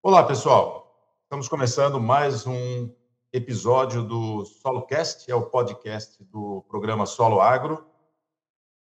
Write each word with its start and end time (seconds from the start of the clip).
Olá, 0.00 0.22
pessoal. 0.22 0.96
Estamos 1.24 1.48
começando 1.48 2.00
mais 2.00 2.46
um 2.46 2.88
episódio 3.32 4.00
do 4.04 4.44
SoloCast, 4.44 5.28
é 5.28 5.34
o 5.34 5.46
podcast 5.46 6.22
do 6.22 6.64
programa 6.68 7.04
Solo 7.04 7.40
Agro. 7.40 7.84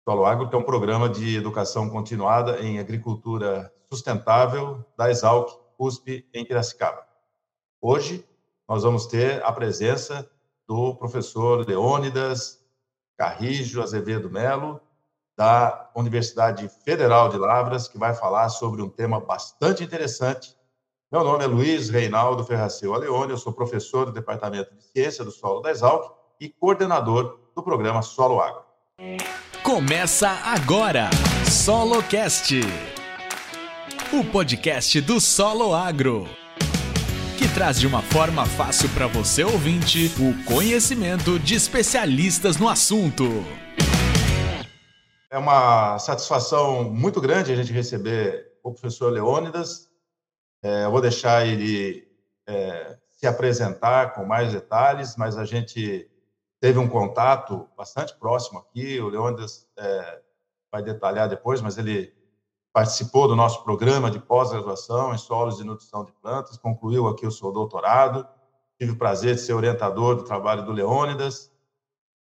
Solo 0.04 0.26
Agro, 0.26 0.48
que 0.48 0.56
é 0.56 0.58
um 0.58 0.64
programa 0.64 1.08
de 1.08 1.36
educação 1.36 1.88
continuada 1.88 2.60
em 2.60 2.80
agricultura 2.80 3.72
sustentável 3.88 4.84
da 4.98 5.08
Exalc 5.08 5.56
USP 5.78 6.28
em 6.34 6.44
Piracicaba. 6.44 7.06
Hoje 7.80 8.28
nós 8.68 8.82
vamos 8.82 9.06
ter 9.06 9.40
a 9.44 9.52
presença 9.52 10.28
do 10.66 10.96
professor 10.96 11.64
Leônidas 11.66 12.60
Carrijo 13.16 13.80
Azevedo 13.80 14.28
Melo, 14.28 14.80
da 15.38 15.88
Universidade 15.94 16.68
Federal 16.84 17.28
de 17.28 17.38
Lavras, 17.38 17.86
que 17.86 17.96
vai 17.96 18.12
falar 18.12 18.48
sobre 18.48 18.82
um 18.82 18.88
tema 18.88 19.20
bastante 19.20 19.84
interessante 19.84 20.55
meu 21.10 21.22
nome 21.22 21.44
é 21.44 21.46
Luiz 21.46 21.88
Reinaldo 21.88 22.42
Ferraceu 22.42 22.92
Aleone, 22.92 23.30
eu 23.30 23.38
sou 23.38 23.52
professor 23.52 24.06
do 24.06 24.12
Departamento 24.12 24.74
de 24.74 24.82
Ciência 24.82 25.24
do 25.24 25.30
Solo 25.30 25.60
da 25.60 25.70
Exalc 25.70 26.12
e 26.40 26.48
coordenador 26.48 27.38
do 27.54 27.62
programa 27.62 28.02
Solo 28.02 28.40
Agro. 28.40 28.62
Começa 29.62 30.28
agora, 30.28 31.08
SoloCast, 31.48 32.60
o 34.12 34.24
podcast 34.32 35.00
do 35.00 35.20
Solo 35.20 35.72
Agro, 35.72 36.26
que 37.38 37.48
traz 37.54 37.78
de 37.78 37.86
uma 37.86 38.02
forma 38.02 38.44
fácil 38.44 38.88
para 38.88 39.06
você 39.06 39.44
ouvinte 39.44 40.10
o 40.18 40.44
conhecimento 40.44 41.38
de 41.38 41.54
especialistas 41.54 42.56
no 42.56 42.68
assunto. 42.68 43.24
É 45.30 45.38
uma 45.38 46.00
satisfação 46.00 46.82
muito 46.82 47.20
grande 47.20 47.52
a 47.52 47.56
gente 47.56 47.72
receber 47.72 48.56
o 48.64 48.72
professor 48.72 49.12
Leônidas, 49.12 49.88
eu 50.84 50.90
vou 50.90 51.00
deixar 51.00 51.46
ele 51.46 52.06
é, 52.46 52.98
se 53.10 53.26
apresentar 53.26 54.14
com 54.14 54.24
mais 54.24 54.52
detalhes, 54.52 55.16
mas 55.16 55.36
a 55.36 55.44
gente 55.44 56.10
teve 56.60 56.78
um 56.78 56.88
contato 56.88 57.68
bastante 57.76 58.14
próximo 58.16 58.58
aqui. 58.58 59.00
O 59.00 59.08
Leônidas 59.08 59.66
é, 59.76 60.20
vai 60.70 60.82
detalhar 60.82 61.28
depois, 61.28 61.60
mas 61.60 61.78
ele 61.78 62.14
participou 62.72 63.26
do 63.26 63.34
nosso 63.34 63.64
programa 63.64 64.10
de 64.10 64.18
pós-graduação 64.18 65.14
em 65.14 65.18
solos 65.18 65.56
de 65.56 65.64
nutrição 65.64 66.04
de 66.04 66.12
plantas, 66.12 66.58
concluiu 66.58 67.08
aqui 67.08 67.26
o 67.26 67.30
seu 67.30 67.50
doutorado. 67.50 68.26
Tive 68.78 68.92
o 68.92 68.98
prazer 68.98 69.34
de 69.34 69.40
ser 69.40 69.54
orientador 69.54 70.16
do 70.16 70.24
trabalho 70.24 70.64
do 70.64 70.72
Leônidas. 70.72 71.50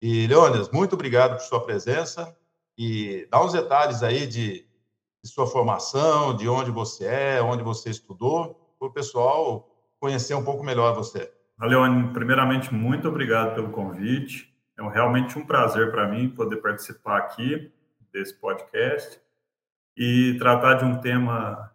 E, 0.01 0.27
Leônidas, 0.29 0.71
muito 0.71 0.93
obrigado 0.93 1.37
por 1.37 1.41
sua 1.41 1.65
presença 1.65 2.37
e 2.79 3.27
dá 3.31 3.45
uns 3.45 3.53
detalhes 3.53 4.03
aí 4.03 4.27
de 4.27 4.65
de 5.25 5.31
sua 5.31 5.47
formação, 5.47 6.37
de 6.37 6.47
onde 6.47 6.71
você 6.71 7.07
é, 7.07 7.43
onde 7.43 7.63
você 7.63 7.89
estudou, 7.89 8.61
para 8.79 8.89
o 8.89 8.93
pessoal 8.93 9.71
conhecer 9.99 10.35
um 10.35 10.45
pouco 10.45 10.63
melhor 10.63 10.95
você. 10.95 11.33
Valeu, 11.57 11.81
primeiramente, 12.13 12.75
muito 12.75 13.09
obrigado 13.09 13.55
pelo 13.55 13.71
convite. 13.71 14.55
É 14.79 14.87
realmente 14.87 15.39
um 15.39 15.47
prazer 15.47 15.91
para 15.91 16.07
mim 16.07 16.29
poder 16.29 16.59
participar 16.59 17.17
aqui 17.17 17.73
desse 18.13 18.39
podcast 18.39 19.19
e 19.97 20.37
tratar 20.39 20.75
de 20.75 20.85
um 20.85 21.01
tema 21.01 21.73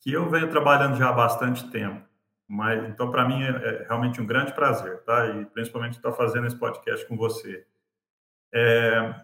que 0.00 0.10
eu 0.10 0.30
venho 0.30 0.48
trabalhando 0.48 0.96
já 0.96 1.10
há 1.10 1.12
bastante 1.12 1.70
tempo. 1.70 2.02
Mas 2.48 2.88
então 2.88 3.10
para 3.10 3.28
mim 3.28 3.42
é, 3.42 3.50
é, 3.50 3.86
realmente 3.86 4.18
um 4.18 4.26
grande 4.26 4.54
prazer, 4.54 5.02
tá? 5.04 5.26
E 5.26 5.44
principalmente 5.44 5.96
estar 5.96 6.12
fazendo 6.12 6.46
esse 6.46 6.56
podcast 6.56 7.06
com 7.06 7.18
você. 7.18 7.66
É, 8.50 9.14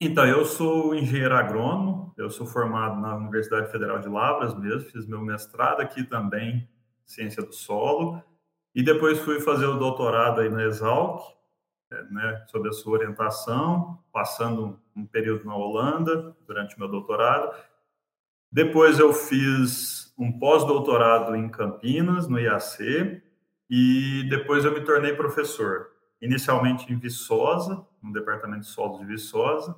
então, 0.00 0.26
eu 0.26 0.44
sou 0.44 0.94
engenheiro 0.94 1.34
agrônomo, 1.34 2.14
eu 2.16 2.30
sou 2.30 2.46
formado 2.46 3.00
na 3.00 3.16
Universidade 3.16 3.70
Federal 3.70 3.98
de 3.98 4.08
Lavras 4.08 4.54
mesmo, 4.54 4.90
fiz 4.90 5.06
meu 5.06 5.20
mestrado 5.20 5.80
aqui 5.80 6.04
também, 6.04 6.68
ciência 7.04 7.42
do 7.42 7.52
solo, 7.52 8.22
e 8.74 8.82
depois 8.82 9.18
fui 9.20 9.40
fazer 9.40 9.66
o 9.66 9.78
doutorado 9.78 10.40
aí 10.40 10.48
na 10.48 10.62
Exalc, 10.64 11.20
é, 11.90 12.02
né, 12.10 12.44
sob 12.48 12.68
a 12.68 12.72
sua 12.72 12.98
orientação, 12.98 13.98
passando 14.12 14.78
um 14.94 15.06
período 15.06 15.44
na 15.44 15.56
Holanda 15.56 16.36
durante 16.46 16.78
meu 16.78 16.86
doutorado. 16.86 17.56
Depois 18.52 18.98
eu 18.98 19.12
fiz 19.12 20.14
um 20.18 20.38
pós-doutorado 20.38 21.34
em 21.34 21.48
Campinas, 21.48 22.28
no 22.28 22.38
IAC, 22.38 23.22
e 23.70 24.26
depois 24.28 24.64
eu 24.64 24.72
me 24.72 24.80
tornei 24.80 25.14
professor, 25.14 25.88
inicialmente 26.20 26.92
em 26.92 26.98
Viçosa, 26.98 27.86
no 28.02 28.12
departamento 28.12 28.60
de 28.60 28.68
solos 28.68 29.00
de 29.00 29.06
Viçosa, 29.06 29.76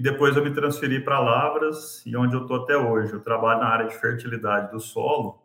e 0.00 0.02
depois 0.02 0.34
eu 0.34 0.42
me 0.42 0.50
transferi 0.50 1.04
para 1.04 1.20
Lavras, 1.20 2.02
e 2.06 2.16
onde 2.16 2.34
eu 2.34 2.40
estou 2.40 2.62
até 2.62 2.74
hoje. 2.74 3.12
Eu 3.12 3.20
trabalho 3.20 3.60
na 3.60 3.68
área 3.68 3.86
de 3.86 4.00
fertilidade 4.00 4.70
do 4.72 4.80
solo, 4.80 5.42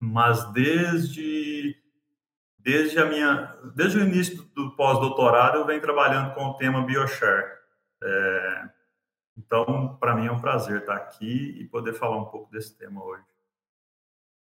mas 0.00 0.50
desde 0.54 1.76
desde 2.58 2.98
a 2.98 3.04
minha 3.04 3.54
desde 3.74 3.98
o 3.98 4.00
início 4.02 4.42
do 4.54 4.74
pós-doutorado 4.74 5.58
eu 5.58 5.66
venho 5.66 5.82
trabalhando 5.82 6.34
com 6.34 6.46
o 6.46 6.54
tema 6.54 6.86
bioshare. 6.86 7.52
É, 8.02 8.68
então, 9.36 9.94
para 10.00 10.14
mim 10.16 10.26
é 10.26 10.32
um 10.32 10.40
prazer 10.40 10.80
estar 10.80 10.96
aqui 10.96 11.60
e 11.60 11.66
poder 11.66 11.92
falar 11.92 12.16
um 12.16 12.24
pouco 12.24 12.50
desse 12.50 12.74
tema 12.78 13.04
hoje. 13.04 13.24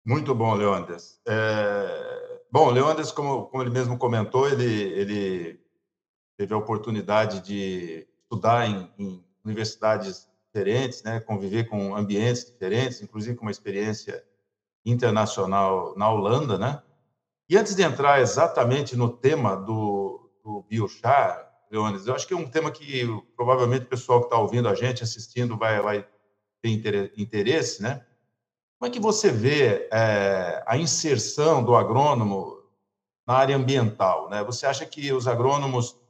Muito 0.03 0.33
bom, 0.33 0.55
Leondas. 0.55 1.21
É... 1.27 2.41
Bom, 2.51 2.71
Leondas, 2.71 3.11
como, 3.11 3.45
como 3.45 3.61
ele 3.61 3.69
mesmo 3.69 3.99
comentou, 3.99 4.49
ele, 4.49 4.65
ele 4.65 5.63
teve 6.35 6.55
a 6.55 6.57
oportunidade 6.57 7.39
de 7.41 8.09
estudar 8.31 8.65
em, 8.65 8.89
em 8.97 9.25
universidades 9.43 10.29
diferentes, 10.45 11.03
né, 11.03 11.19
conviver 11.19 11.67
com 11.67 11.95
ambientes 11.95 12.45
diferentes, 12.45 13.01
inclusive 13.01 13.35
com 13.35 13.43
uma 13.43 13.51
experiência 13.51 14.23
internacional 14.85 15.93
na 15.97 16.09
Holanda, 16.09 16.57
né? 16.57 16.81
E 17.49 17.57
antes 17.57 17.75
de 17.75 17.83
entrar 17.83 18.21
exatamente 18.21 18.95
no 18.95 19.09
tema 19.09 19.55
do, 19.55 20.31
do 20.43 20.65
biochar, 20.69 21.49
Leones, 21.69 22.07
eu 22.07 22.15
acho 22.15 22.27
que 22.27 22.33
é 22.33 22.37
um 22.37 22.49
tema 22.49 22.71
que 22.71 23.05
provavelmente 23.35 23.83
o 23.83 23.89
pessoal 23.89 24.19
que 24.19 24.25
está 24.27 24.37
ouvindo 24.37 24.67
a 24.67 24.75
gente, 24.75 25.03
assistindo, 25.03 25.57
vai, 25.57 25.81
vai 25.81 26.07
ter 26.61 27.13
interesse, 27.17 27.81
né? 27.81 28.05
Como 28.77 28.89
é 28.89 28.93
que 28.93 28.99
você 28.99 29.29
vê 29.29 29.87
é, 29.91 30.63
a 30.65 30.77
inserção 30.77 31.63
do 31.63 31.75
agrônomo 31.75 32.57
na 33.27 33.35
área 33.35 33.55
ambiental? 33.55 34.29
Né? 34.29 34.43
Você 34.43 34.65
acha 34.65 34.85
que 34.85 35.13
os 35.13 35.27
agrônomos 35.27 36.00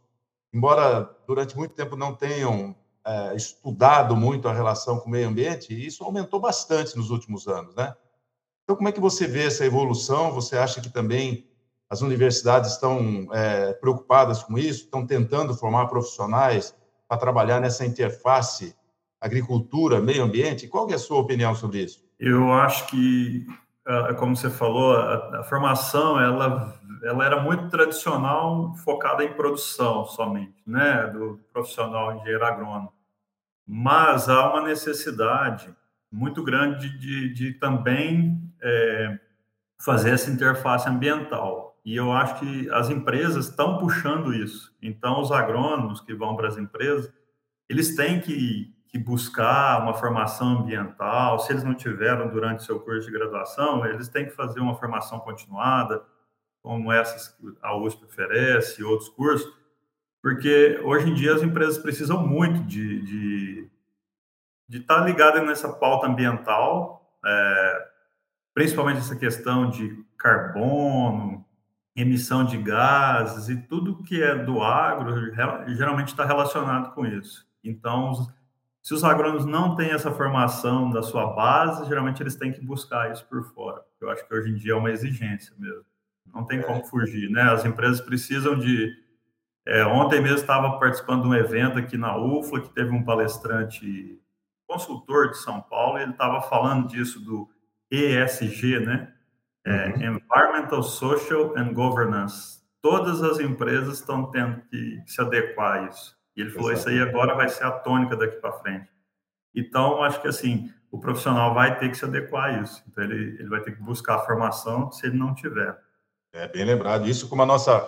embora 0.54 1.10
durante 1.28 1.58
muito 1.58 1.74
tempo 1.74 1.96
não 1.96 2.14
tenham 2.14 2.76
é, 3.06 3.36
estudado 3.36 4.16
muito 4.16 4.48
a 4.48 4.54
relação 4.54 5.00
com 5.00 5.08
o 5.08 5.12
meio 5.12 5.28
ambiente, 5.28 5.74
isso 5.74 6.04
aumentou 6.04 6.40
bastante 6.40 6.96
nos 6.96 7.10
últimos 7.10 7.48
anos, 7.48 7.76
né? 7.76 7.96
Então, 8.64 8.76
como 8.76 8.88
é 8.88 8.92
que 8.92 9.00
você 9.00 9.28
vê 9.28 9.46
essa 9.48 9.66
evolução? 9.66 10.32
Você 10.32 10.58
acha 10.58 10.80
que 10.80 10.90
também 10.90 11.48
as 11.90 12.02
universidades 12.02 12.72
estão 12.72 13.28
é, 13.34 13.74
preocupadas 13.74 14.44
com 14.44 14.58
isso, 14.58 14.86
estão 14.86 15.06
tentando 15.06 15.54
formar 15.54 15.88
profissionais 15.88 16.76
para 17.08 17.18
trabalhar 17.18 17.60
nessa 17.60 17.86
interface 17.86 18.74
agricultura, 19.20 20.00
meio 20.00 20.24
ambiente? 20.24 20.68
Qual 20.68 20.90
é 20.90 20.94
a 20.94 21.00
sua 21.00 21.20
opinião 21.20 21.54
sobre 21.54 21.84
isso? 21.84 22.04
Eu 22.20 22.54
acho 22.54 22.88
que, 22.88 23.46
ah, 23.86 24.14
como 24.14 24.36
você 24.36 24.50
falou, 24.50 24.96
a, 24.96 25.42
a 25.42 25.44
formação 25.44 26.20
ela 26.20 26.80
ela 27.04 27.26
era 27.26 27.42
muito 27.42 27.70
tradicional, 27.70 28.74
focada 28.76 29.24
em 29.24 29.34
produção 29.34 30.06
somente, 30.06 30.62
né, 30.66 31.08
do 31.08 31.40
profissional 31.52 32.16
engenheiro 32.16 32.46
agrônomo. 32.46 32.94
Mas 33.68 34.30
há 34.30 34.52
uma 34.52 34.62
necessidade 34.62 35.74
muito 36.12 36.44
grande 36.44 36.90
de, 37.00 37.34
de 37.34 37.54
também 37.54 38.42
é, 38.62 39.20
fazer 39.80 40.12
essa 40.12 40.30
interface 40.30 40.88
ambiental. 40.88 41.80
E 41.84 41.96
eu 41.96 42.12
acho 42.12 42.40
que 42.40 42.70
as 42.70 42.90
empresas 42.90 43.48
estão 43.48 43.78
puxando 43.78 44.34
isso. 44.34 44.76
Então, 44.82 45.20
os 45.20 45.32
agrônomos 45.32 46.02
que 46.02 46.14
vão 46.14 46.36
para 46.36 46.48
as 46.48 46.58
empresas, 46.58 47.12
eles 47.68 47.96
têm 47.96 48.20
que, 48.20 48.76
que 48.88 49.00
buscar 49.00 49.82
uma 49.82 49.94
formação 49.94 50.60
ambiental. 50.60 51.40
Se 51.40 51.52
eles 51.52 51.64
não 51.64 51.74
tiveram 51.74 52.30
durante 52.30 52.64
seu 52.64 52.80
curso 52.80 53.08
de 53.08 53.18
graduação, 53.18 53.84
eles 53.86 54.10
têm 54.10 54.26
que 54.26 54.32
fazer 54.32 54.60
uma 54.60 54.76
formação 54.76 55.20
continuada 55.20 56.04
como 56.62 56.92
essas 56.92 57.30
que 57.30 57.46
a 57.62 57.76
USP 57.76 58.06
oferece, 58.06 58.84
outros 58.84 59.10
cursos, 59.10 59.52
porque 60.22 60.80
hoje 60.84 61.10
em 61.10 61.14
dia 61.14 61.34
as 61.34 61.42
empresas 61.42 61.78
precisam 61.78 62.26
muito 62.26 62.64
de, 62.64 63.02
de, 63.02 63.70
de 64.70 64.78
estar 64.78 65.04
ligadas 65.06 65.44
nessa 65.44 65.74
pauta 65.74 66.08
ambiental, 66.08 67.18
é, 67.26 67.88
principalmente 68.54 69.00
essa 69.00 69.16
questão 69.16 69.70
de 69.70 70.06
carbono, 70.18 71.44
emissão 71.96 72.46
de 72.46 72.58
gases 72.58 73.50
e 73.50 73.58
tudo 73.68 74.04
que 74.04 74.22
é 74.22 74.36
do 74.36 74.62
agro 74.62 75.14
geralmente 75.76 76.10
está 76.10 76.26
relacionado 76.26 76.94
com 76.94 77.06
isso. 77.06 77.46
Então, 77.64 78.14
se 78.82 78.94
os 78.94 79.04
agrônomos 79.04 79.46
não 79.46 79.76
têm 79.76 79.92
essa 79.92 80.12
formação 80.12 80.90
da 80.90 81.04
sua 81.04 81.34
base, 81.34 81.88
geralmente 81.88 82.22
eles 82.22 82.36
têm 82.36 82.52
que 82.52 82.62
buscar 82.62 83.12
isso 83.12 83.26
por 83.28 83.44
fora. 83.54 83.82
Eu 84.00 84.10
acho 84.10 84.28
que 84.28 84.34
hoje 84.34 84.50
em 84.50 84.56
dia 84.56 84.74
é 84.74 84.76
uma 84.76 84.92
exigência 84.92 85.54
mesmo. 85.58 85.86
Não 86.34 86.46
tem 86.46 86.62
como 86.62 86.84
fugir, 86.86 87.30
né? 87.30 87.44
As 87.44 87.66
empresas 87.66 88.02
precisam 88.02 88.58
de. 88.58 88.92
É, 89.66 89.86
ontem 89.86 90.22
mesmo 90.22 90.38
estava 90.38 90.80
participando 90.80 91.24
de 91.24 91.28
um 91.28 91.36
evento 91.36 91.78
aqui 91.78 91.98
na 91.98 92.18
UFLA 92.18 92.62
que 92.62 92.74
teve 92.74 92.90
um 92.92 93.04
palestrante 93.04 94.20
consultor 94.68 95.30
de 95.30 95.38
São 95.38 95.62
Paulo 95.62 96.00
e 96.00 96.04
ele 96.04 96.12
estava 96.12 96.42
falando 96.42 96.88
disso 96.88 97.20
do 97.20 97.50
ESG, 97.92 98.80
né? 98.80 99.14
É, 99.66 99.88
uhum. 99.90 100.16
Environmental, 100.16 100.82
Social 100.82 101.54
and 101.58 101.74
Governance. 101.74 102.62
Todas 102.82 103.22
as 103.22 103.40
empresas 103.40 104.00
estão 104.00 104.32
tendo 104.32 104.62
que 104.62 105.04
se 105.06 105.22
adequar 105.22 105.84
a 105.84 105.90
isso. 105.90 106.18
E 106.36 106.42
ele 106.42 106.50
falou, 106.50 106.72
Exato. 106.72 106.90
isso 106.90 107.02
aí 107.02 107.08
agora 107.08 107.36
vai 107.36 107.48
ser 107.50 107.66
a 107.66 107.72
tônica 107.72 108.16
daqui 108.16 108.38
para 108.38 108.54
frente. 108.54 108.90
Então, 109.54 110.02
acho 110.02 110.22
que 110.22 110.28
assim, 110.28 110.72
o 110.90 111.00
profissional 111.00 111.54
vai 111.54 111.78
ter 111.78 111.90
que 111.90 111.98
se 111.98 112.06
adequar 112.06 112.46
a 112.46 112.62
isso. 112.62 112.84
Então, 112.88 113.04
ele, 113.04 113.36
ele 113.38 113.50
vai 113.50 113.62
ter 113.62 113.76
que 113.76 113.82
buscar 113.82 114.16
a 114.16 114.20
formação 114.20 114.92
se 114.92 115.06
ele 115.06 115.18
não 115.18 115.36
tiver. 115.36 115.78
É 116.34 116.48
bem 116.48 116.64
lembrado. 116.64 117.08
Isso, 117.08 117.28
como 117.28 117.42
a 117.42 117.46
nossa 117.46 117.80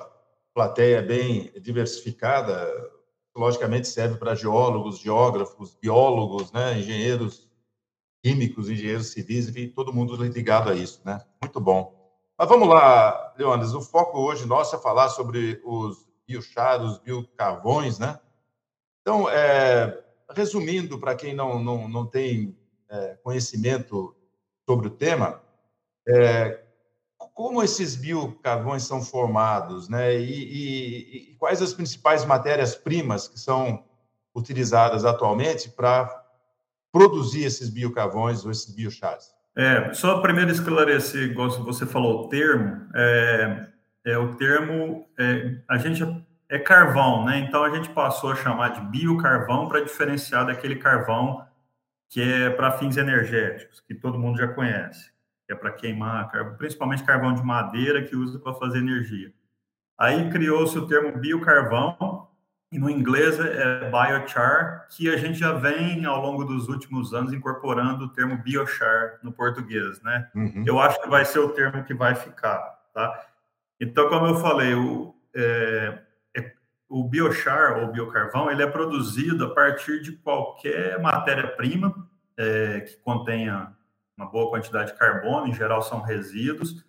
plateia 0.54 0.98
é 0.98 1.02
bem 1.02 1.52
diversificada, 1.62 2.70
logicamente 3.36 3.88
serve 3.88 4.18
para 4.18 4.36
geólogos, 4.36 5.00
geógrafos, 5.00 5.76
biólogos, 5.76 6.52
né, 6.52 6.78
engenheiros 6.78 7.50
químicos, 8.24 8.70
engenheiros 8.70 9.08
civis, 9.08 9.50
enfim, 9.50 9.70
todo 9.70 9.94
mundo 9.94 10.16
ligado 10.16 10.70
a 10.70 10.76
isso, 10.76 11.02
né? 11.04 11.22
Muito 11.42 11.60
bom. 11.60 12.02
Mas 12.38 12.48
vamos 12.48 12.68
lá, 12.68 13.34
Leônidas, 13.38 13.74
o 13.74 13.82
foco 13.82 14.20
hoje 14.20 14.46
nosso 14.46 14.76
é 14.76 14.80
falar 14.80 15.10
sobre 15.10 15.62
os 15.64 16.08
biochar, 16.26 16.82
os 16.82 17.00
biocarvões, 17.00 18.00
né? 18.00 18.20
Então, 19.02 19.30
é, 19.30 20.02
resumindo, 20.32 21.00
para 21.00 21.16
quem 21.16 21.34
não, 21.34 21.62
não, 21.62 21.88
não 21.90 22.06
tem 22.06 22.58
é, 22.90 23.18
conhecimento 23.22 24.16
sobre 24.66 24.88
o 24.88 24.92
tema, 24.92 25.44
é, 26.08 26.63
como 27.34 27.64
esses 27.64 27.96
biocarvões 27.96 28.84
são 28.84 29.02
formados, 29.02 29.90
né? 29.90 30.16
E, 30.16 30.22
e, 30.24 31.32
e 31.32 31.36
quais 31.36 31.62
as 31.62 31.74
principais 31.74 32.26
matérias-primas 32.26 33.28
que 33.28 33.40
são 33.40 33.84
utilizadas 34.36 35.06
atualmente 35.06 35.70
para 35.70 36.10
produzir 36.92 37.44
esses 37.44 37.70
biocarvões 37.70 38.46
ou 38.46 38.52
esses 38.52 38.74
biochás? 38.74 39.34
É, 39.56 39.94
só 39.94 40.20
primeiro 40.20 40.52
esclarecer, 40.52 41.30
igual 41.30 41.50
você 41.50 41.86
falou, 41.86 42.26
o 42.26 42.30
termo, 42.30 42.88
é, 42.96 43.68
é 44.06 44.18
o 44.18 44.36
termo, 44.36 45.08
é, 45.20 45.58
a 45.70 45.78
gente 45.78 46.04
é 46.50 46.60
carvão, 46.60 47.26
né? 47.26 47.40
Então 47.40 47.64
a 47.64 47.70
gente 47.76 47.90
passou 47.90 48.32
a 48.32 48.36
chamar 48.36 48.70
de 48.70 48.82
biocarvão 48.82 49.68
para 49.68 49.84
diferenciar 49.84 50.46
daquele 50.46 50.76
carvão 50.76 51.46
que 52.10 52.22
é 52.22 52.50
para 52.52 52.78
fins 52.78 52.96
energéticos, 52.96 53.80
que 53.80 53.96
todo 53.96 54.20
mundo 54.20 54.38
já 54.38 54.48
conhece, 54.48 55.12
que 55.54 55.54
é 55.54 55.56
para 55.56 55.72
queimar, 55.72 56.32
principalmente 56.58 57.04
carvão 57.04 57.34
de 57.34 57.44
madeira 57.44 58.04
que 58.04 58.16
usa 58.16 58.40
para 58.40 58.54
fazer 58.54 58.80
energia. 58.80 59.32
Aí 59.98 60.30
criou-se 60.32 60.78
o 60.78 60.88
termo 60.88 61.18
biocarvão, 61.18 62.28
e 62.72 62.80
no 62.80 62.90
inglês 62.90 63.40
é 63.40 63.92
biochar, 63.92 64.88
que 64.90 65.08
a 65.08 65.16
gente 65.16 65.38
já 65.38 65.54
vem 65.54 66.06
ao 66.06 66.20
longo 66.20 66.44
dos 66.44 66.68
últimos 66.68 67.14
anos 67.14 67.32
incorporando 67.32 68.06
o 68.06 68.10
termo 68.10 68.36
biochar 68.38 69.20
no 69.22 69.32
português, 69.32 70.02
né? 70.02 70.28
Uhum. 70.34 70.64
Eu 70.66 70.80
acho 70.80 71.00
que 71.00 71.08
vai 71.08 71.24
ser 71.24 71.38
o 71.38 71.50
termo 71.50 71.84
que 71.84 71.94
vai 71.94 72.16
ficar, 72.16 72.60
tá? 72.92 73.26
Então, 73.80 74.10
como 74.10 74.26
eu 74.26 74.36
falei, 74.36 74.74
o, 74.74 75.16
é, 75.36 76.00
o 76.90 77.04
biochar 77.08 77.80
ou 77.80 77.92
biocarvão 77.92 78.50
ele 78.50 78.64
é 78.64 78.68
produzido 78.68 79.46
a 79.46 79.54
partir 79.54 80.02
de 80.02 80.14
qualquer 80.14 81.00
matéria-prima 81.00 81.94
é, 82.36 82.82
que 82.82 82.98
contenha 82.98 83.72
uma 84.18 84.26
boa 84.30 84.50
quantidade 84.50 84.92
de 84.92 84.98
carbono, 84.98 85.48
em 85.48 85.54
geral 85.54 85.82
são 85.82 86.02
resíduos, 86.02 86.86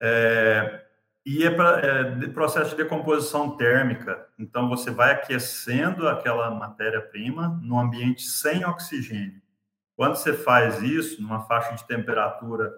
é, 0.00 0.84
e 1.24 1.44
é, 1.44 1.50
pra, 1.50 1.80
é 1.80 2.28
processo 2.28 2.70
de 2.70 2.76
decomposição 2.76 3.56
térmica. 3.56 4.26
Então 4.38 4.68
você 4.68 4.90
vai 4.90 5.12
aquecendo 5.12 6.08
aquela 6.08 6.50
matéria-prima 6.50 7.60
no 7.62 7.78
ambiente 7.78 8.22
sem 8.22 8.64
oxigênio. 8.64 9.42
Quando 9.96 10.16
você 10.16 10.32
faz 10.32 10.80
isso, 10.80 11.20
numa 11.20 11.40
faixa 11.42 11.74
de 11.74 11.86
temperatura 11.86 12.72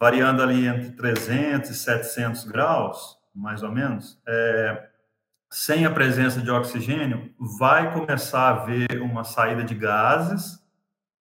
variando 0.00 0.42
ali 0.42 0.66
entre 0.66 0.90
300 0.92 1.70
e 1.70 1.74
700 1.74 2.44
graus, 2.44 3.18
mais 3.34 3.62
ou 3.62 3.70
menos, 3.70 4.20
é, 4.26 4.88
sem 5.50 5.86
a 5.86 5.90
presença 5.90 6.40
de 6.40 6.50
oxigênio, 6.50 7.34
vai 7.58 7.92
começar 7.92 8.42
a 8.42 8.50
haver 8.50 9.00
uma 9.00 9.24
saída 9.24 9.64
de 9.64 9.74
gases, 9.74 10.62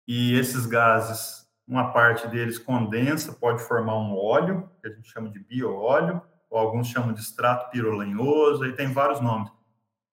e 0.06 0.38
esses 0.38 0.66
gases, 0.66 1.46
uma 1.66 1.92
parte 1.92 2.28
deles 2.28 2.58
condensa, 2.58 3.32
pode 3.32 3.62
formar 3.62 3.98
um 3.98 4.16
óleo, 4.16 4.70
que 4.80 4.88
a 4.88 4.92
gente 4.92 5.08
chama 5.08 5.28
de 5.28 5.38
bioóleo, 5.40 6.22
ou 6.48 6.58
alguns 6.58 6.88
chamam 6.88 7.12
de 7.12 7.20
extrato 7.20 7.70
pirolenhoso, 7.70 8.62
aí 8.62 8.72
tem 8.72 8.92
vários 8.92 9.20
nomes. 9.20 9.50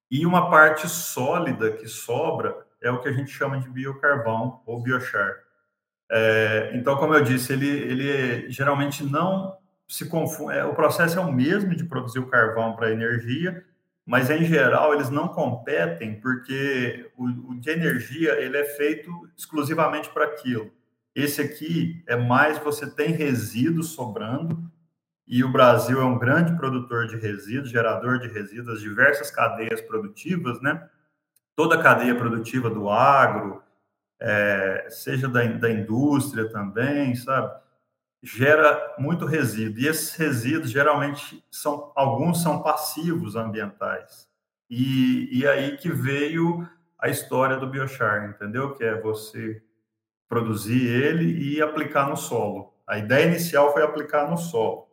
E 0.09 0.25
uma 0.25 0.49
parte 0.49 0.87
sólida 0.87 1.71
que 1.71 1.87
sobra 1.87 2.55
é 2.81 2.91
o 2.91 2.99
que 2.99 3.09
a 3.09 3.13
gente 3.13 3.31
chama 3.31 3.59
de 3.59 3.69
biocarvão 3.69 4.61
ou 4.65 4.81
biochar. 4.81 5.33
É, 6.11 6.71
então, 6.75 6.97
como 6.97 7.13
eu 7.13 7.23
disse, 7.23 7.53
ele, 7.53 7.67
ele 7.67 8.51
geralmente 8.51 9.03
não 9.03 9.57
se 9.87 10.07
confunde. 10.07 10.57
É, 10.57 10.65
o 10.65 10.75
processo 10.75 11.17
é 11.17 11.21
o 11.21 11.31
mesmo 11.31 11.75
de 11.75 11.83
produzir 11.83 12.19
o 12.19 12.27
carvão 12.27 12.75
para 12.75 12.91
energia, 12.91 13.63
mas 14.05 14.29
em 14.29 14.43
geral 14.43 14.93
eles 14.93 15.09
não 15.09 15.27
competem 15.27 16.19
porque 16.19 17.09
o, 17.17 17.25
o 17.51 17.59
de 17.59 17.69
energia 17.69 18.33
ele 18.39 18.57
é 18.57 18.65
feito 18.65 19.09
exclusivamente 19.37 20.09
para 20.09 20.25
aquilo. 20.25 20.71
Esse 21.15 21.41
aqui 21.41 22.03
é 22.07 22.15
mais 22.15 22.57
você 22.57 22.89
tem 22.89 23.11
resíduos 23.11 23.91
sobrando 23.91 24.71
e 25.27 25.43
o 25.43 25.51
Brasil 25.51 26.01
é 26.01 26.03
um 26.03 26.17
grande 26.17 26.55
produtor 26.57 27.07
de 27.07 27.15
resíduos, 27.15 27.69
gerador 27.69 28.19
de 28.19 28.27
resíduos, 28.27 28.81
diversas 28.81 29.31
cadeias 29.31 29.79
produtivas, 29.81 30.61
né? 30.61 30.87
Toda 31.55 31.75
a 31.75 31.83
cadeia 31.83 32.15
produtiva 32.15 32.69
do 32.69 32.89
agro, 32.89 33.61
é, 34.19 34.87
seja 34.89 35.27
da, 35.29 35.43
da 35.43 35.71
indústria 35.71 36.49
também, 36.49 37.15
sabe? 37.15 37.53
Gera 38.23 38.95
muito 38.97 39.25
resíduo. 39.25 39.81
E 39.81 39.87
esses 39.87 40.15
resíduos, 40.15 40.71
geralmente, 40.71 41.43
são 41.51 41.91
alguns 41.93 42.41
são 42.41 42.63
passivos 42.63 43.35
ambientais. 43.35 44.29
E, 44.69 45.29
e 45.31 45.45
aí 45.45 45.75
que 45.75 45.89
veio 45.89 46.67
a 46.97 47.09
história 47.09 47.57
do 47.57 47.67
biochar, 47.67 48.29
entendeu? 48.29 48.73
Que 48.73 48.85
é 48.85 48.99
você 48.99 49.61
produzir 50.29 50.87
ele 50.87 51.53
e 51.53 51.61
aplicar 51.61 52.09
no 52.09 52.15
solo. 52.15 52.73
A 52.87 52.97
ideia 52.97 53.27
inicial 53.27 53.73
foi 53.73 53.83
aplicar 53.83 54.29
no 54.29 54.37
solo. 54.37 54.87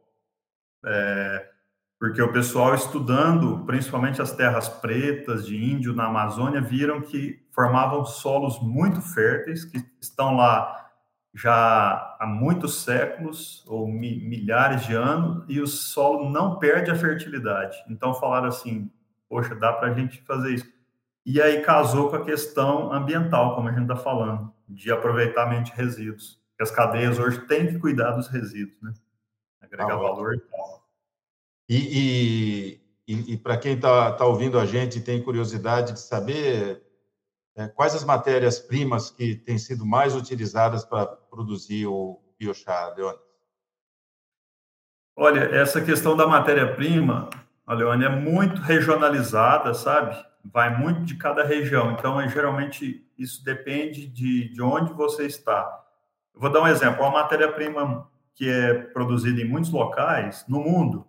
É, 0.84 1.48
porque 2.00 2.20
o 2.20 2.32
pessoal 2.32 2.74
estudando, 2.74 3.64
principalmente 3.64 4.20
as 4.20 4.32
terras 4.32 4.68
pretas 4.68 5.46
de 5.46 5.56
índio 5.56 5.94
na 5.94 6.06
Amazônia, 6.06 6.60
viram 6.60 7.00
que 7.00 7.46
formavam 7.52 8.04
solos 8.04 8.60
muito 8.60 9.00
férteis, 9.00 9.64
que 9.64 9.78
estão 10.00 10.34
lá 10.34 10.89
já 11.34 12.16
há 12.18 12.26
muitos 12.26 12.82
séculos 12.82 13.64
ou 13.66 13.86
milhares 13.86 14.84
de 14.86 14.94
anos 14.94 15.44
e 15.48 15.60
o 15.60 15.66
solo 15.66 16.28
não 16.28 16.58
perde 16.58 16.90
a 16.90 16.96
fertilidade. 16.96 17.76
Então 17.88 18.14
falaram 18.14 18.48
assim, 18.48 18.90
poxa, 19.28 19.54
dá 19.54 19.72
para 19.72 19.88
a 19.88 19.94
gente 19.94 20.20
fazer 20.22 20.54
isso. 20.54 20.72
E 21.24 21.40
aí 21.40 21.62
casou 21.62 22.10
com 22.10 22.16
a 22.16 22.24
questão 22.24 22.92
ambiental, 22.92 23.54
como 23.54 23.68
a 23.68 23.72
gente 23.72 23.82
está 23.82 23.96
falando, 23.96 24.52
de 24.68 24.90
aproveitamento 24.90 25.70
de 25.70 25.76
resíduos. 25.76 26.40
Que 26.56 26.62
as 26.62 26.70
cadeias 26.70 27.18
hoje 27.18 27.40
têm 27.46 27.66
que 27.68 27.78
cuidar 27.78 28.12
dos 28.12 28.26
resíduos, 28.28 28.80
né? 28.82 28.92
Agregar 29.60 29.94
ah, 29.94 29.96
valor 29.96 30.34
e 30.34 30.40
tal. 30.40 30.88
E, 31.68 32.80
e, 33.06 33.34
e 33.34 33.36
para 33.36 33.56
quem 33.56 33.74
está 33.74 34.12
tá 34.12 34.24
ouvindo 34.24 34.58
a 34.58 34.66
gente 34.66 34.98
e 34.98 35.02
tem 35.02 35.22
curiosidade 35.22 35.92
de 35.92 36.00
saber, 36.00 36.82
quais 37.74 37.94
as 37.94 38.04
matérias-primas 38.04 39.10
que 39.10 39.34
têm 39.34 39.58
sido 39.58 39.84
mais 39.84 40.14
utilizadas 40.14 40.84
para 40.84 41.06
produzir 41.06 41.86
o 41.86 42.20
biochar, 42.38 42.94
Leone? 42.96 43.18
Olha, 45.16 45.40
essa 45.54 45.82
questão 45.82 46.16
da 46.16 46.26
matéria-prima, 46.26 47.28
Leone, 47.68 48.04
é 48.04 48.08
muito 48.08 48.60
regionalizada, 48.62 49.74
sabe? 49.74 50.16
Vai 50.42 50.74
muito 50.76 51.02
de 51.02 51.16
cada 51.16 51.44
região. 51.44 51.92
Então, 51.92 52.20
é, 52.20 52.28
geralmente, 52.28 53.06
isso 53.18 53.44
depende 53.44 54.06
de, 54.06 54.48
de 54.48 54.62
onde 54.62 54.92
você 54.94 55.26
está. 55.26 55.84
Eu 56.34 56.40
vou 56.40 56.50
dar 56.50 56.62
um 56.62 56.66
exemplo. 56.66 57.02
Uma 57.02 57.22
matéria-prima 57.22 58.08
que 58.34 58.48
é 58.48 58.72
produzida 58.72 59.42
em 59.42 59.44
muitos 59.44 59.70
locais 59.70 60.46
no 60.48 60.60
mundo 60.60 61.06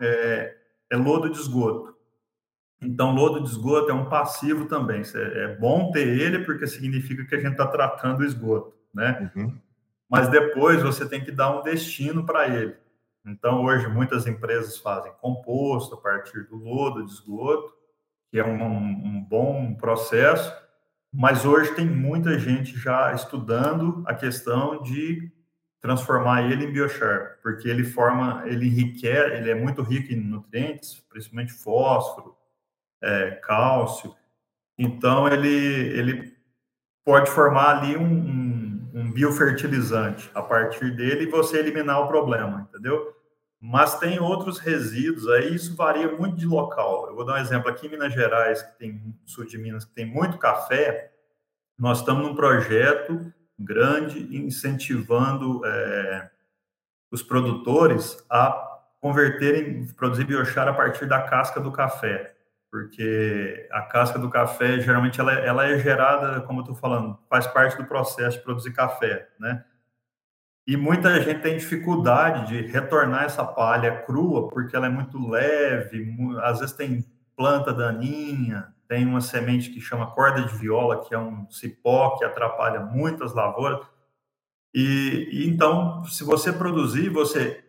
é, 0.00 0.56
é 0.92 0.96
lodo 0.96 1.28
de 1.28 1.38
esgoto. 1.40 1.97
Então, 2.80 3.14
lodo 3.14 3.42
de 3.42 3.48
esgoto 3.48 3.90
é 3.90 3.94
um 3.94 4.08
passivo 4.08 4.66
também. 4.66 5.02
É 5.14 5.56
bom 5.56 5.90
ter 5.90 6.06
ele 6.06 6.44
porque 6.44 6.66
significa 6.66 7.24
que 7.24 7.34
a 7.34 7.40
gente 7.40 7.52
está 7.52 7.66
tratando 7.66 8.20
o 8.20 8.24
esgoto, 8.24 8.72
né? 8.94 9.30
Uhum. 9.34 9.58
Mas 10.08 10.28
depois 10.28 10.82
você 10.82 11.06
tem 11.06 11.22
que 11.22 11.32
dar 11.32 11.58
um 11.58 11.62
destino 11.62 12.24
para 12.24 12.48
ele. 12.48 12.76
Então, 13.26 13.64
hoje, 13.64 13.86
muitas 13.88 14.26
empresas 14.26 14.78
fazem 14.78 15.12
composto 15.20 15.94
a 15.94 15.98
partir 15.98 16.44
do 16.44 16.56
lodo 16.56 17.04
de 17.04 17.12
esgoto, 17.12 17.74
que 18.30 18.38
é 18.38 18.44
um, 18.44 18.62
um 18.62 19.24
bom 19.28 19.74
processo, 19.74 20.54
mas 21.12 21.44
hoje 21.44 21.74
tem 21.74 21.86
muita 21.86 22.38
gente 22.38 22.78
já 22.78 23.12
estudando 23.12 24.02
a 24.06 24.14
questão 24.14 24.82
de 24.82 25.30
transformar 25.80 26.50
ele 26.50 26.66
em 26.66 26.72
biochar, 26.72 27.38
porque 27.42 27.68
ele 27.68 27.84
forma, 27.84 28.42
ele 28.46 28.66
enriquece, 28.66 29.36
ele 29.36 29.50
é 29.50 29.54
muito 29.54 29.82
rico 29.82 30.12
em 30.12 30.16
nutrientes, 30.16 31.04
principalmente 31.08 31.52
fósforo, 31.52 32.36
é, 33.02 33.32
cálcio. 33.42 34.14
Então, 34.76 35.28
ele, 35.28 35.48
ele 35.48 36.36
pode 37.04 37.30
formar 37.30 37.78
ali 37.78 37.96
um, 37.96 38.04
um, 38.04 38.90
um 38.94 39.12
biofertilizante 39.12 40.30
a 40.34 40.42
partir 40.42 40.94
dele 40.94 41.24
e 41.24 41.30
você 41.30 41.58
eliminar 41.58 42.00
o 42.00 42.08
problema, 42.08 42.68
entendeu? 42.68 43.16
Mas 43.60 43.98
tem 43.98 44.20
outros 44.20 44.58
resíduos, 44.58 45.28
aí 45.28 45.52
isso 45.52 45.74
varia 45.74 46.16
muito 46.16 46.36
de 46.36 46.46
local. 46.46 47.08
Eu 47.08 47.16
vou 47.16 47.24
dar 47.24 47.34
um 47.34 47.38
exemplo 47.38 47.68
aqui 47.68 47.86
em 47.86 47.90
Minas 47.90 48.12
Gerais, 48.12 48.62
que 48.62 48.78
tem 48.78 49.14
sul 49.24 49.46
de 49.46 49.58
Minas, 49.58 49.84
que 49.84 49.92
tem 49.92 50.06
muito 50.06 50.38
café. 50.38 51.10
Nós 51.76 51.98
estamos 51.98 52.24
num 52.24 52.36
projeto 52.36 53.32
grande 53.58 54.36
incentivando 54.36 55.64
é, 55.66 56.30
os 57.10 57.20
produtores 57.20 58.24
a 58.30 58.80
converterem, 59.00 59.86
produzir 59.88 60.24
biochar 60.24 60.68
a 60.68 60.72
partir 60.72 61.06
da 61.06 61.22
casca 61.22 61.60
do 61.60 61.72
café, 61.72 62.36
porque 62.70 63.68
a 63.72 63.82
casca 63.82 64.18
do 64.18 64.30
café 64.30 64.80
geralmente 64.80 65.20
ela, 65.20 65.32
é, 65.32 65.46
ela 65.46 65.66
é 65.66 65.78
gerada, 65.78 66.40
como 66.42 66.60
eu 66.60 66.62
estou 66.62 66.76
falando, 66.76 67.18
faz 67.28 67.46
parte 67.46 67.76
do 67.76 67.84
processo 67.84 68.38
de 68.38 68.44
produzir 68.44 68.72
café, 68.72 69.28
né? 69.38 69.64
E 70.66 70.76
muita 70.76 71.18
gente 71.22 71.40
tem 71.40 71.56
dificuldade 71.56 72.48
de 72.48 72.66
retornar 72.66 73.24
essa 73.24 73.42
palha 73.42 74.02
crua 74.02 74.48
porque 74.48 74.76
ela 74.76 74.86
é 74.86 74.90
muito 74.90 75.18
leve, 75.26 76.14
às 76.42 76.60
vezes 76.60 76.76
tem 76.76 77.04
planta 77.34 77.72
daninha, 77.72 78.74
tem 78.86 79.06
uma 79.06 79.20
semente 79.20 79.70
que 79.70 79.80
chama 79.80 80.10
corda 80.10 80.42
de 80.42 80.54
viola, 80.58 81.02
que 81.04 81.14
é 81.14 81.18
um 81.18 81.48
cipó 81.50 82.16
que 82.18 82.24
atrapalha 82.24 82.80
muitas 82.80 83.32
lavouras. 83.32 83.80
E, 84.74 85.28
e 85.32 85.48
então, 85.48 86.04
se 86.04 86.22
você 86.22 86.52
produzir, 86.52 87.08
você 87.08 87.64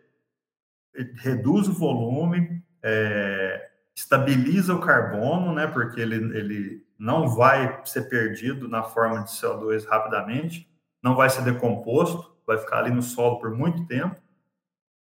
reduz 1.16 1.68
o 1.68 1.72
volume, 1.72 2.62
é, 2.82 3.69
estabiliza 3.94 4.74
o 4.74 4.80
carbono, 4.80 5.52
né, 5.52 5.66
porque 5.66 6.00
ele, 6.00 6.16
ele 6.36 6.86
não 6.98 7.28
vai 7.28 7.80
ser 7.84 8.08
perdido 8.08 8.68
na 8.68 8.82
forma 8.82 9.22
de 9.22 9.30
CO2 9.30 9.86
rapidamente, 9.86 10.68
não 11.02 11.14
vai 11.14 11.30
ser 11.30 11.42
decomposto, 11.42 12.36
vai 12.46 12.58
ficar 12.58 12.78
ali 12.78 12.90
no 12.90 13.02
solo 13.02 13.38
por 13.38 13.50
muito 13.50 13.86
tempo, 13.86 14.16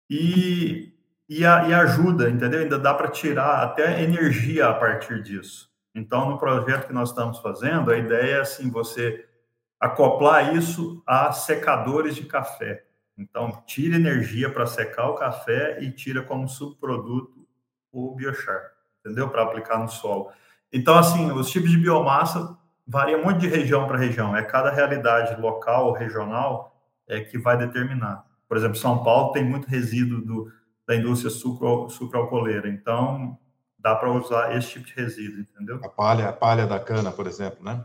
e, 0.10 0.94
e, 1.28 1.46
a, 1.46 1.68
e 1.68 1.74
ajuda, 1.74 2.30
entendeu? 2.30 2.62
Ainda 2.62 2.78
dá 2.78 2.94
para 2.94 3.10
tirar 3.10 3.64
até 3.64 4.04
energia 4.04 4.68
a 4.68 4.74
partir 4.74 5.24
disso. 5.24 5.72
Então, 5.96 6.30
no 6.30 6.40
projeto 6.40 6.88
que 6.88 6.94
nós 6.94 7.10
estamos 7.10 7.40
fazendo, 7.40 7.92
a 7.92 7.98
ideia 7.98 8.38
é 8.38 8.42
assim, 8.42 8.70
você 8.70 9.28
acoplar 9.80 10.56
isso 10.56 11.04
a 11.06 11.32
secadores 11.32 12.16
de 12.16 12.26
café. 12.26 12.86
Então, 13.18 13.64
tira 13.66 13.96
energia 13.96 14.50
para 14.50 14.66
secar 14.66 15.10
o 15.10 15.16
café 15.16 15.80
e 15.82 15.92
tira 15.92 16.24
como 16.24 16.48
subproduto 16.48 17.48
o 17.92 18.16
biochar, 18.16 18.73
entendeu? 19.04 19.30
Para 19.30 19.44
aplicar 19.44 19.80
no 19.80 19.88
solo. 19.88 20.30
Então, 20.72 20.98
assim, 20.98 21.32
os 21.32 21.50
tipos 21.50 21.70
de 21.70 21.78
biomassa 21.78 22.58
variam 22.86 23.24
muito 23.24 23.40
de 23.40 23.48
região 23.48 23.88
para 23.88 23.98
região. 23.98 24.36
É 24.36 24.44
cada 24.44 24.72
realidade 24.72 25.40
local 25.40 25.88
ou 25.88 25.94
regional 25.94 26.76
é 27.08 27.20
que 27.22 27.38
vai 27.38 27.58
determinar. 27.58 28.26
Por 28.48 28.58
exemplo, 28.58 28.76
São 28.76 29.04
Paulo 29.04 29.32
tem 29.32 29.44
muito 29.44 29.68
resíduo 29.68 30.22
do, 30.22 30.52
da 30.88 30.96
indústria 30.96 31.30
sucro, 31.30 31.90
sucroalcooleira. 31.90 32.70
Então, 32.70 33.38
dá 33.78 33.96
para 33.96 34.12
usar 34.12 34.56
esse 34.56 34.72
tipo 34.72 34.86
de 34.86 34.94
resíduo, 34.94 35.42
entendeu? 35.42 35.80
A 35.84 35.90
palha, 35.90 36.30
a 36.30 36.34
palha 36.34 36.66
da 36.66 36.80
cana, 36.80 37.12
por 37.12 37.28
exemplo, 37.28 37.64
né? 37.64 37.84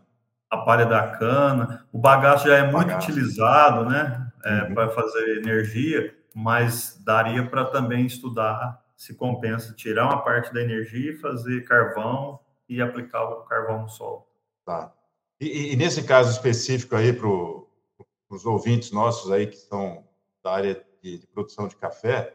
A 0.50 0.58
palha 0.58 0.86
da 0.86 1.08
cana. 1.08 1.86
O 1.92 1.98
bagaço 1.98 2.48
já 2.48 2.56
é 2.56 2.62
muito 2.62 2.88
bagaço. 2.88 3.10
utilizado, 3.10 3.84
né? 3.84 4.28
é, 4.44 4.62
uhum. 4.62 4.74
para 4.74 4.88
fazer 4.90 5.38
energia, 5.38 6.14
mas 6.34 7.00
daria 7.04 7.44
para 7.46 7.64
também 7.64 8.06
estudar 8.06 8.80
se 8.98 9.14
compensa 9.14 9.72
tirar 9.72 10.06
uma 10.06 10.22
parte 10.22 10.52
da 10.52 10.60
energia 10.60 11.12
e 11.12 11.16
fazer 11.16 11.64
carvão 11.64 12.40
e 12.68 12.82
aplicar 12.82 13.24
o 13.24 13.44
carvão 13.44 13.82
no 13.82 13.88
solo. 13.88 14.26
Tá. 14.66 14.92
E, 15.40 15.72
e 15.72 15.76
nesse 15.76 16.02
caso 16.02 16.32
específico 16.32 16.96
aí 16.96 17.12
para 17.12 17.28
os 17.28 18.44
ouvintes 18.44 18.90
nossos 18.90 19.30
aí 19.30 19.46
que 19.46 19.56
são 19.56 20.04
da 20.44 20.52
área 20.52 20.84
de, 21.02 21.18
de 21.18 21.26
produção 21.28 21.68
de 21.68 21.76
café, 21.76 22.34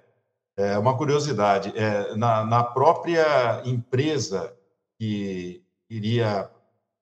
é 0.56 0.78
uma 0.78 0.98
curiosidade, 0.98 1.74
é, 1.78 2.16
na, 2.16 2.46
na 2.46 2.64
própria 2.64 3.62
empresa 3.66 4.56
que 4.98 5.64
iria 5.90 6.50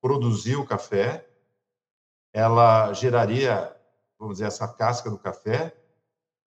produzir 0.02 0.56
o 0.56 0.66
café, 0.66 1.28
ela 2.34 2.92
geraria 2.94 3.76
vamos 4.22 4.36
dizer, 4.36 4.46
essa 4.46 4.68
casca 4.68 5.10
do 5.10 5.18
café, 5.18 5.76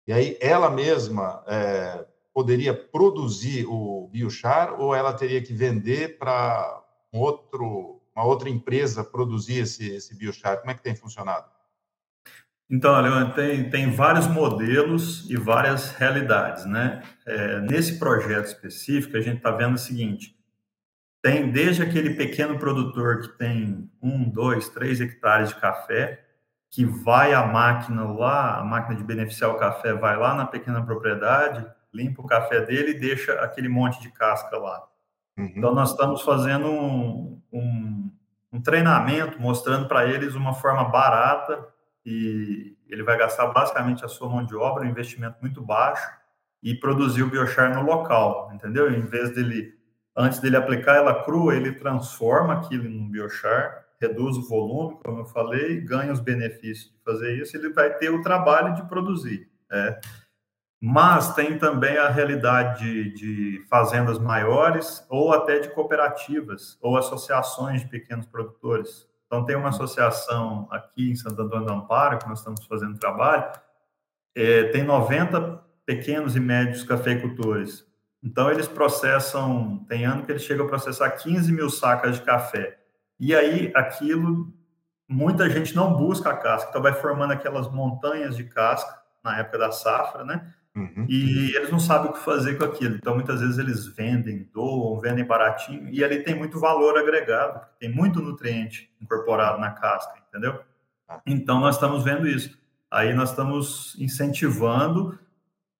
e 0.04 0.12
aí 0.12 0.36
ela 0.40 0.68
mesma 0.68 1.44
é, 1.46 2.04
poderia 2.32 2.74
produzir 2.74 3.66
o 3.66 4.08
biochar 4.12 4.80
ou 4.80 4.94
ela 4.94 5.12
teria 5.12 5.42
que 5.42 5.52
vender 5.52 6.18
para 6.18 6.82
um 7.12 7.18
outro, 7.18 8.00
uma 8.14 8.24
outra 8.24 8.48
empresa 8.48 9.04
produzir 9.04 9.58
esse, 9.60 9.88
esse 9.90 10.16
biochar? 10.16 10.58
Como 10.58 10.70
é 10.70 10.74
que 10.74 10.82
tem 10.82 10.94
funcionado? 10.94 11.46
Então, 12.70 13.00
Leandro, 13.00 13.34
tem, 13.34 13.68
tem 13.68 13.90
vários 13.90 14.28
modelos 14.28 15.28
e 15.28 15.36
várias 15.36 15.90
realidades, 15.90 16.64
né? 16.64 17.02
É, 17.26 17.60
nesse 17.62 17.98
projeto 17.98 18.46
específico, 18.46 19.16
a 19.16 19.20
gente 19.20 19.38
está 19.38 19.50
vendo 19.50 19.74
o 19.74 19.78
seguinte, 19.78 20.36
tem 21.20 21.50
desde 21.50 21.82
aquele 21.82 22.14
pequeno 22.14 22.58
produtor 22.58 23.22
que 23.22 23.28
tem 23.36 23.90
um, 24.00 24.30
dois, 24.30 24.68
três 24.68 25.00
hectares 25.00 25.48
de 25.48 25.56
café, 25.56 26.24
que 26.70 26.84
vai 26.84 27.34
a 27.34 27.44
máquina 27.44 28.04
lá, 28.04 28.58
a 28.58 28.64
máquina 28.64 28.96
de 28.96 29.02
beneficiar 29.02 29.50
o 29.50 29.58
café 29.58 29.92
vai 29.92 30.16
lá 30.16 30.34
na 30.34 30.46
pequena 30.46 30.80
propriedade, 30.86 31.66
limpa 31.92 32.22
o 32.22 32.26
café 32.26 32.60
dele 32.60 32.92
e 32.92 32.98
deixa 32.98 33.32
aquele 33.40 33.68
monte 33.68 34.00
de 34.00 34.10
casca 34.10 34.56
lá. 34.56 34.84
Uhum. 35.36 35.52
Então, 35.56 35.74
nós 35.74 35.90
estamos 35.90 36.22
fazendo 36.22 36.68
um, 36.68 37.40
um, 37.52 38.10
um 38.52 38.60
treinamento 38.60 39.40
mostrando 39.40 39.88
para 39.88 40.06
eles 40.06 40.34
uma 40.34 40.54
forma 40.54 40.84
barata 40.84 41.66
e 42.04 42.76
ele 42.88 43.02
vai 43.02 43.16
gastar 43.18 43.46
basicamente 43.46 44.04
a 44.04 44.08
sua 44.08 44.28
mão 44.28 44.44
de 44.44 44.54
obra, 44.56 44.84
um 44.84 44.90
investimento 44.90 45.36
muito 45.40 45.62
baixo 45.62 46.08
e 46.62 46.74
produzir 46.74 47.22
o 47.22 47.30
biochar 47.30 47.74
no 47.74 47.82
local, 47.82 48.50
entendeu? 48.52 48.92
Em 48.92 49.00
vez 49.00 49.34
dele, 49.34 49.74
antes 50.16 50.38
dele 50.40 50.56
aplicar 50.56 50.96
ela 50.96 51.22
crua, 51.22 51.54
ele 51.54 51.72
transforma 51.72 52.54
aquilo 52.54 52.88
um 52.88 53.10
biochar 53.10 53.80
reduz 54.00 54.36
o 54.38 54.48
volume, 54.48 54.98
como 55.04 55.20
eu 55.20 55.26
falei, 55.26 55.80
ganha 55.82 56.12
os 56.12 56.20
benefícios 56.20 56.90
de 56.90 56.98
fazer 57.04 57.36
isso, 57.36 57.56
ele 57.56 57.68
vai 57.70 57.92
ter 57.98 58.10
o 58.10 58.22
trabalho 58.22 58.74
de 58.74 58.82
produzir. 58.88 59.48
É. 59.70 60.00
Mas 60.80 61.34
tem 61.34 61.58
também 61.58 61.98
a 61.98 62.08
realidade 62.08 62.82
de, 62.82 63.12
de, 63.12 63.66
fazendas 63.68 64.18
maiores 64.18 65.04
ou 65.10 65.30
até 65.30 65.58
de 65.58 65.68
cooperativas 65.68 66.78
ou 66.80 66.96
associações 66.96 67.82
de 67.82 67.88
pequenos 67.88 68.24
produtores. 68.24 69.06
Então, 69.26 69.44
tem 69.44 69.56
uma 69.56 69.68
associação 69.68 70.66
aqui 70.70 71.10
em 71.10 71.14
Santo 71.14 71.42
Antônio 71.42 71.66
do 71.66 71.72
Amparo, 71.72 72.18
que 72.18 72.28
nós 72.28 72.38
estamos 72.38 72.64
fazendo 72.66 72.98
trabalho, 72.98 73.52
é, 74.34 74.64
tem 74.64 74.82
90 74.82 75.62
pequenos 75.84 76.34
e 76.34 76.40
médios 76.40 76.82
cafeicultores. 76.82 77.86
Então, 78.22 78.50
eles 78.50 78.66
processam, 78.66 79.84
tem 79.86 80.06
ano 80.06 80.24
que 80.24 80.32
eles 80.32 80.42
chegam 80.42 80.64
a 80.64 80.68
processar 80.68 81.10
15 81.10 81.52
mil 81.52 81.68
sacas 81.68 82.16
de 82.16 82.22
café. 82.22 82.80
E 83.18 83.34
aí 83.34 83.70
aquilo, 83.76 84.50
muita 85.06 85.48
gente 85.50 85.76
não 85.76 85.94
busca 85.94 86.30
a 86.30 86.36
casca, 86.36 86.70
então 86.70 86.80
vai 86.80 86.94
formando 86.94 87.32
aquelas 87.32 87.70
montanhas 87.70 88.34
de 88.34 88.44
casca 88.44 88.98
na 89.22 89.38
época 89.38 89.58
da 89.58 89.70
safra, 89.70 90.24
né? 90.24 90.54
Uhum. 90.76 91.06
E 91.08 91.54
eles 91.56 91.70
não 91.70 91.80
sabem 91.80 92.10
o 92.10 92.12
que 92.12 92.20
fazer 92.20 92.56
com 92.56 92.64
aquilo. 92.64 92.96
Então, 92.96 93.14
muitas 93.14 93.40
vezes 93.40 93.58
eles 93.58 93.86
vendem, 93.86 94.48
doam, 94.52 95.00
vendem 95.00 95.24
baratinho, 95.24 95.88
e 95.90 96.04
ali 96.04 96.22
tem 96.22 96.34
muito 96.34 96.60
valor 96.60 96.96
agregado, 96.96 97.66
tem 97.78 97.90
muito 97.90 98.20
nutriente 98.20 98.90
incorporado 99.00 99.58
na 99.58 99.72
casca, 99.72 100.14
entendeu? 100.28 100.60
Ah. 101.08 101.20
Então, 101.26 101.60
nós 101.60 101.74
estamos 101.74 102.04
vendo 102.04 102.26
isso. 102.26 102.58
Aí 102.90 103.12
nós 103.14 103.30
estamos 103.30 103.96
incentivando 103.98 105.18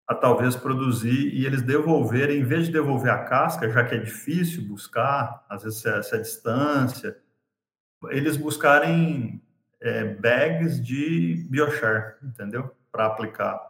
a 0.06 0.14
talvez 0.14 0.56
produzir 0.56 1.32
e 1.34 1.46
eles 1.46 1.62
devolverem, 1.62 2.40
em 2.40 2.44
vez 2.44 2.66
de 2.66 2.72
devolver 2.72 3.12
a 3.12 3.24
casca, 3.24 3.70
já 3.70 3.84
que 3.84 3.94
é 3.94 3.98
difícil 3.98 4.66
buscar, 4.66 5.44
às 5.48 5.62
vezes 5.62 5.86
essa 5.86 6.18
distância, 6.18 7.16
eles 8.08 8.36
buscarem 8.36 9.40
é, 9.80 10.04
bags 10.04 10.84
de 10.84 11.46
biochar, 11.48 12.16
entendeu? 12.22 12.74
Para 12.90 13.06
aplicar. 13.06 13.69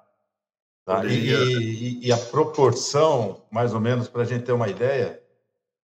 Tá, 0.90 1.04
e, 1.06 1.30
e, 1.30 2.06
e, 2.06 2.12
a 2.12 2.16
proporção, 2.16 3.47
mais 3.50 3.73
ou 3.73 3.80
menos, 3.80 4.09
para 4.09 4.23
a 4.23 4.25
gente 4.25 4.44
ter 4.44 4.52
uma 4.52 4.68
ideia, 4.68 5.23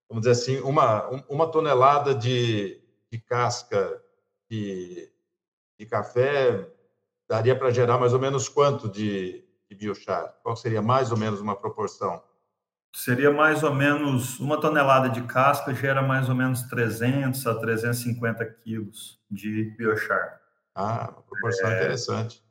vamos 0.08 0.26
dizer 0.26 0.32
assim, 0.32 0.60
uma, 0.60 1.06
uma 1.28 1.46
tonelada 1.46 2.14
de, 2.14 2.80
de 3.10 3.18
casca 3.18 4.02
de, 4.50 5.08
de 5.78 5.86
café 5.86 6.68
daria 7.28 7.56
para 7.56 7.70
gerar 7.70 7.98
mais 7.98 8.12
ou 8.12 8.18
menos 8.18 8.48
quanto 8.48 8.88
de, 8.88 9.44
de 9.68 9.76
biochar? 9.76 10.34
Qual 10.42 10.56
seria 10.56 10.82
mais 10.82 11.12
ou 11.12 11.16
menos 11.16 11.40
uma 11.40 11.54
proporção? 11.54 12.22
seria 12.96 13.30
mais 13.30 13.62
ou 13.62 13.74
menos 13.74 14.40
uma 14.40 14.58
tonelada 14.58 15.10
de 15.10 15.20
casca 15.22 15.74
gera 15.74 16.00
mais 16.00 16.30
ou 16.30 16.34
menos 16.34 16.62
300 16.62 17.46
a 17.46 17.54
350 17.54 18.44
quilos 18.46 19.20
de 19.30 19.74
biochar. 19.76 20.40
Ah, 20.74 21.10
uma 21.12 21.22
proporção 21.22 21.70
é, 21.70 21.76
interessante. 21.76 22.42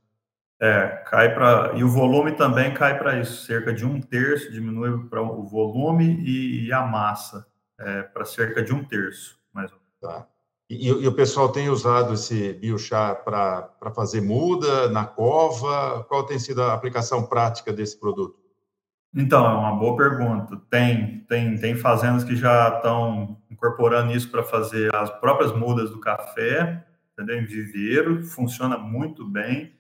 É, 0.61 1.03
cai 1.05 1.33
para 1.33 1.73
e 1.75 1.83
o 1.83 1.89
volume 1.89 2.31
também 2.31 2.73
cai 2.73 2.97
para 2.97 3.19
isso, 3.19 3.45
cerca 3.45 3.73
de 3.73 3.85
um 3.85 3.99
terço 3.99 4.51
diminui 4.53 5.05
para 5.09 5.21
o 5.21 5.43
volume 5.43 6.17
e, 6.23 6.67
e 6.67 6.71
a 6.71 6.81
massa 6.81 7.45
é, 7.77 8.03
para 8.03 8.23
cerca 8.23 8.63
de 8.63 8.73
um 8.73 8.83
terço, 8.83 9.37
mais 9.53 9.69
ou 9.71 9.77
menos. 9.77 9.85
Tá. 9.99 10.27
E, 10.69 10.87
e, 10.87 11.07
o 11.07 11.13
pessoal 11.13 11.51
tem 11.51 11.69
usado 11.69 12.13
esse 12.13 12.53
biochar 12.53 13.23
para 13.23 13.91
fazer 13.93 14.21
muda 14.21 14.89
na 14.89 15.05
cova? 15.05 16.03
Qual 16.05 16.25
tem 16.25 16.39
sido 16.39 16.63
a 16.63 16.73
aplicação 16.73 17.27
prática 17.27 17.71
desse 17.71 17.99
produto? 17.99 18.39
Então, 19.13 19.45
é 19.45 19.53
uma 19.53 19.75
boa 19.75 19.95
pergunta. 19.95 20.59
Tem, 20.69 21.19
tem, 21.29 21.57
tem 21.57 21.75
fazendas 21.75 22.23
que 22.23 22.35
já 22.35 22.69
estão 22.75 23.37
incorporando 23.49 24.11
isso 24.11 24.29
para 24.31 24.43
fazer 24.43 24.93
as 24.93 25.09
próprias 25.09 25.53
mudas 25.53 25.91
do 25.91 25.99
café, 25.99 26.83
entendeu? 27.13 27.39
Em 27.39 27.45
viveiro, 27.45 28.23
funciona 28.23 28.77
muito 28.77 29.23
bem. 29.23 29.74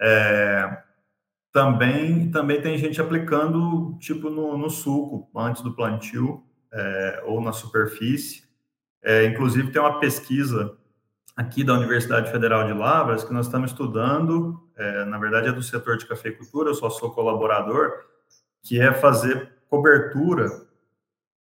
É, 0.00 0.82
também, 1.52 2.30
também 2.30 2.60
tem 2.60 2.76
gente 2.76 3.00
aplicando, 3.00 3.96
tipo, 3.98 4.28
no, 4.28 4.58
no 4.58 4.68
suco, 4.68 5.30
antes 5.36 5.62
do 5.62 5.74
plantio, 5.74 6.42
é, 6.72 7.22
ou 7.26 7.40
na 7.40 7.52
superfície. 7.52 8.44
É, 9.02 9.24
inclusive, 9.26 9.70
tem 9.70 9.80
uma 9.80 10.00
pesquisa 10.00 10.76
aqui 11.36 11.62
da 11.62 11.74
Universidade 11.74 12.30
Federal 12.30 12.66
de 12.66 12.72
Lavras 12.72 13.24
que 13.24 13.32
nós 13.32 13.46
estamos 13.46 13.70
estudando, 13.70 14.68
é, 14.76 15.04
na 15.04 15.18
verdade 15.18 15.48
é 15.48 15.52
do 15.52 15.62
setor 15.62 15.96
de 15.96 16.06
cafeicultura, 16.06 16.70
eu 16.70 16.74
só 16.74 16.90
sou 16.90 17.12
colaborador, 17.12 17.92
que 18.62 18.80
é 18.80 18.92
fazer 18.92 19.52
cobertura 19.68 20.48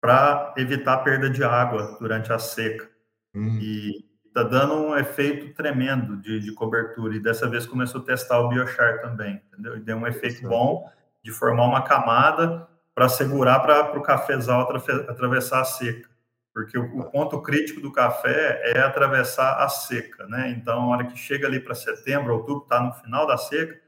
para 0.00 0.54
evitar 0.58 0.98
perda 0.98 1.30
de 1.30 1.42
água 1.42 1.96
durante 2.00 2.32
a 2.32 2.38
seca. 2.38 2.90
Hum. 3.34 3.58
E 3.60 4.04
está 4.34 4.42
dando 4.42 4.74
um 4.74 4.96
efeito 4.96 5.54
tremendo 5.54 6.16
de, 6.16 6.40
de, 6.40 6.52
cobertura. 6.52 7.14
E 7.14 7.20
dessa 7.20 7.48
vez 7.48 7.64
começou 7.64 8.00
a 8.00 8.04
testar 8.04 8.40
o 8.40 8.48
biochar 8.48 9.00
também, 9.00 9.40
entendeu? 9.52 9.76
E 9.76 9.80
deu 9.80 9.96
um 9.96 10.06
efeito 10.08 10.48
bom 10.48 10.90
de 11.22 11.30
formar 11.30 11.66
uma 11.66 11.82
camada 11.82 12.66
para 12.92 13.08
segurar 13.08 13.60
para 13.60 13.96
o 13.96 14.02
cafezal 14.02 14.68
atravessar 15.08 15.60
a 15.60 15.64
seca. 15.64 16.08
Porque 16.52 16.76
o, 16.76 16.98
o, 16.98 17.10
ponto 17.10 17.40
crítico 17.42 17.80
do 17.80 17.92
café 17.92 18.60
é 18.64 18.80
atravessar 18.80 19.62
a 19.62 19.68
seca, 19.68 20.26
né? 20.26 20.50
Então, 20.50 20.82
a 20.82 20.86
hora 20.88 21.04
que 21.04 21.16
chega 21.16 21.46
ali 21.46 21.60
para 21.60 21.74
setembro, 21.74 22.34
outubro, 22.34 22.64
está 22.64 22.80
no 22.80 22.92
final 22.92 23.26
da 23.26 23.36
seca, 23.36 23.80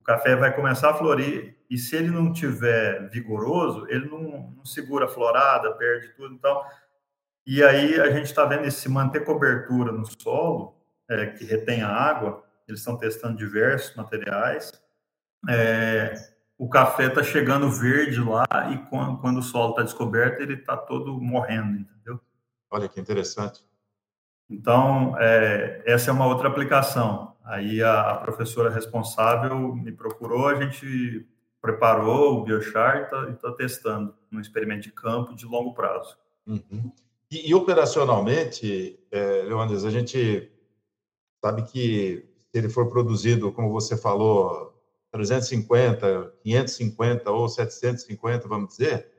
o 0.00 0.04
café 0.04 0.36
vai 0.36 0.54
começar 0.54 0.90
a 0.90 0.94
florir 0.94 1.56
e 1.70 1.78
se 1.78 1.96
ele 1.96 2.10
não 2.10 2.30
tiver 2.30 3.08
vigoroso, 3.08 3.86
ele 3.88 4.06
não, 4.06 4.52
não 4.54 4.64
segura 4.64 5.06
a 5.06 5.08
florada, 5.08 5.72
perde 5.72 6.08
tudo. 6.14 6.34
Então, 6.34 6.62
e 7.46 7.62
aí 7.62 8.00
a 8.00 8.10
gente 8.10 8.26
está 8.26 8.44
vendo 8.44 8.70
se 8.70 8.88
manter 8.88 9.24
cobertura 9.24 9.92
no 9.92 10.04
solo, 10.20 10.74
é, 11.08 11.26
que 11.26 11.44
retém 11.44 11.82
a 11.82 11.88
água, 11.88 12.42
eles 12.66 12.80
estão 12.80 12.96
testando 12.96 13.36
diversos 13.36 13.94
materiais. 13.94 14.72
É, 15.48 16.14
o 16.56 16.68
café 16.68 17.06
está 17.06 17.22
chegando 17.22 17.70
verde 17.70 18.20
lá 18.20 18.46
e 18.72 18.78
quando, 18.88 19.18
quando 19.18 19.38
o 19.38 19.42
solo 19.42 19.70
está 19.70 19.82
descoberto, 19.82 20.40
ele 20.40 20.54
está 20.54 20.76
todo 20.76 21.20
morrendo, 21.20 21.78
entendeu? 21.80 22.20
Olha 22.70 22.88
que 22.88 23.00
interessante. 23.00 23.62
Então, 24.48 25.14
é, 25.18 25.82
essa 25.86 26.10
é 26.10 26.12
uma 26.12 26.26
outra 26.26 26.48
aplicação. 26.48 27.36
Aí 27.44 27.82
a, 27.82 28.12
a, 28.12 28.16
professora 28.16 28.70
responsável 28.70 29.74
me 29.74 29.92
procurou, 29.92 30.48
a 30.48 30.54
gente 30.54 31.26
preparou 31.60 32.40
o 32.40 32.44
biochar 32.44 32.98
e 32.98 33.02
está 33.02 33.32
tá 33.34 33.52
testando 33.52 34.14
no 34.30 34.40
experimento 34.40 34.82
de 34.82 34.92
campo 34.92 35.34
de 35.34 35.44
longo 35.44 35.74
prazo. 35.74 36.16
Uhum. 36.46 36.92
E, 37.34 37.50
e 37.50 37.54
operacionalmente, 37.54 38.96
é, 39.10 39.40
a 39.40 39.90
gente 39.90 40.52
sabe 41.44 41.64
que 41.64 42.24
se 42.52 42.58
ele 42.58 42.68
for 42.68 42.88
produzido, 42.88 43.50
como 43.50 43.72
você 43.72 43.96
falou, 43.96 44.72
350, 45.10 46.32
550 46.44 47.30
ou 47.32 47.48
750, 47.48 48.46
vamos 48.46 48.68
dizer, 48.68 49.10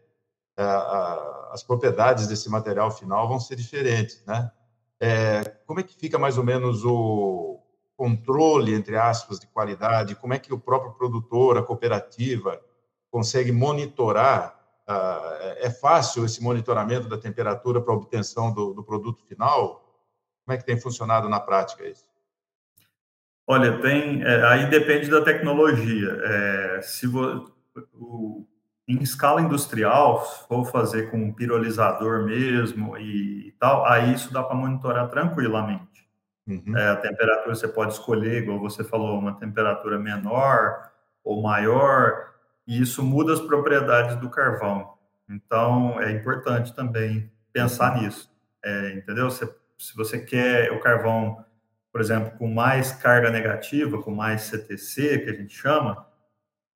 é, 0.57 0.63
a, 0.63 1.49
as 1.51 1.61
propriedades 1.61 2.25
desse 2.25 2.49
material 2.49 2.89
final 2.89 3.27
vão 3.27 3.37
ser 3.37 3.57
diferentes, 3.57 4.23
né? 4.25 4.49
É, 4.97 5.43
como 5.67 5.81
é 5.81 5.83
que 5.83 5.93
fica 5.93 6.17
mais 6.17 6.37
ou 6.37 6.43
menos 6.45 6.85
o 6.85 7.59
controle, 7.97 8.73
entre 8.73 8.95
aspas, 8.95 9.41
de 9.41 9.47
qualidade? 9.47 10.15
Como 10.15 10.33
é 10.33 10.39
que 10.39 10.53
o 10.53 10.59
próprio 10.59 10.93
produtor, 10.93 11.57
a 11.57 11.63
cooperativa, 11.63 12.61
consegue 13.11 13.51
monitorar 13.51 14.54
é 14.87 15.69
fácil 15.69 16.25
esse 16.25 16.41
monitoramento 16.43 17.07
da 17.07 17.17
temperatura 17.17 17.81
para 17.81 17.93
obtenção 17.93 18.53
do, 18.53 18.73
do, 18.73 18.83
produto 18.83 19.23
final? 19.25 19.83
Como 20.45 20.55
é 20.55 20.57
que 20.57 20.65
tem 20.65 20.79
funcionado 20.79 21.27
na 21.27 21.39
prática 21.39 21.87
isso? 21.87 22.05
Olha, 23.47 23.79
tem. 23.81 24.23
É, 24.23 24.43
aí 24.47 24.69
depende 24.69 25.09
da 25.09 25.21
tecnologia. 25.21 26.19
É, 26.23 26.81
se 26.81 27.07
vo, 27.07 27.51
o, 27.93 28.45
em 28.87 29.01
escala 29.01 29.41
industrial, 29.41 30.23
se 30.25 30.47
for 30.47 30.65
fazer 30.65 31.09
com 31.09 31.17
um 31.17 31.33
pirolizador 31.33 32.23
mesmo 32.23 32.97
e, 32.97 33.47
e 33.47 33.51
tal, 33.53 33.85
aí 33.85 34.13
isso 34.13 34.31
dá 34.31 34.43
para 34.43 34.55
monitorar 34.55 35.09
tranquilamente. 35.09 36.07
Uhum. 36.47 36.77
É, 36.77 36.89
a 36.89 36.95
temperatura 36.95 37.55
você 37.55 37.67
pode 37.67 37.93
escolher, 37.93 38.43
igual 38.43 38.59
você 38.59 38.83
falou, 38.83 39.17
uma 39.17 39.33
temperatura 39.33 39.97
menor 39.97 40.91
ou 41.23 41.41
maior 41.41 42.34
e 42.67 42.81
isso 42.81 43.03
muda 43.03 43.33
as 43.33 43.41
propriedades 43.41 44.15
do 44.17 44.29
carvão. 44.29 44.95
Então, 45.29 45.99
é 46.01 46.11
importante 46.11 46.73
também 46.73 47.31
pensar 47.51 47.99
nisso, 48.01 48.31
é, 48.63 48.91
entendeu? 48.91 49.29
Se, 49.31 49.45
se 49.77 49.95
você 49.95 50.19
quer 50.19 50.71
o 50.71 50.79
carvão, 50.79 51.43
por 51.91 52.01
exemplo, 52.01 52.37
com 52.37 52.47
mais 52.47 52.91
carga 52.91 53.29
negativa, 53.29 54.01
com 54.01 54.11
mais 54.11 54.41
CTC, 54.43 55.19
que 55.19 55.29
a 55.29 55.33
gente 55.33 55.55
chama, 55.55 56.05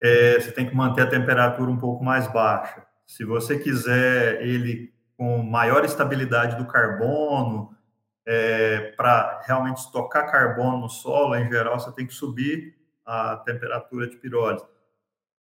é, 0.01 0.39
você 0.39 0.51
tem 0.51 0.67
que 0.67 0.75
manter 0.75 1.01
a 1.01 1.09
temperatura 1.09 1.69
um 1.69 1.77
pouco 1.77 2.03
mais 2.03 2.31
baixa. 2.31 2.83
Se 3.05 3.25
você 3.25 3.59
quiser 3.59 4.41
ele 4.41 4.93
com 5.17 5.43
maior 5.43 5.83
estabilidade 5.83 6.55
do 6.55 6.65
carbono, 6.65 7.75
é, 8.25 8.93
para 8.95 9.41
realmente 9.45 9.77
estocar 9.77 10.31
carbono 10.31 10.81
no 10.81 10.89
solo, 10.89 11.35
em 11.35 11.49
geral, 11.49 11.79
você 11.79 11.91
tem 11.91 12.05
que 12.05 12.13
subir 12.13 12.75
a 13.05 13.37
temperatura 13.37 14.07
de 14.07 14.15
pirólise. 14.17 14.63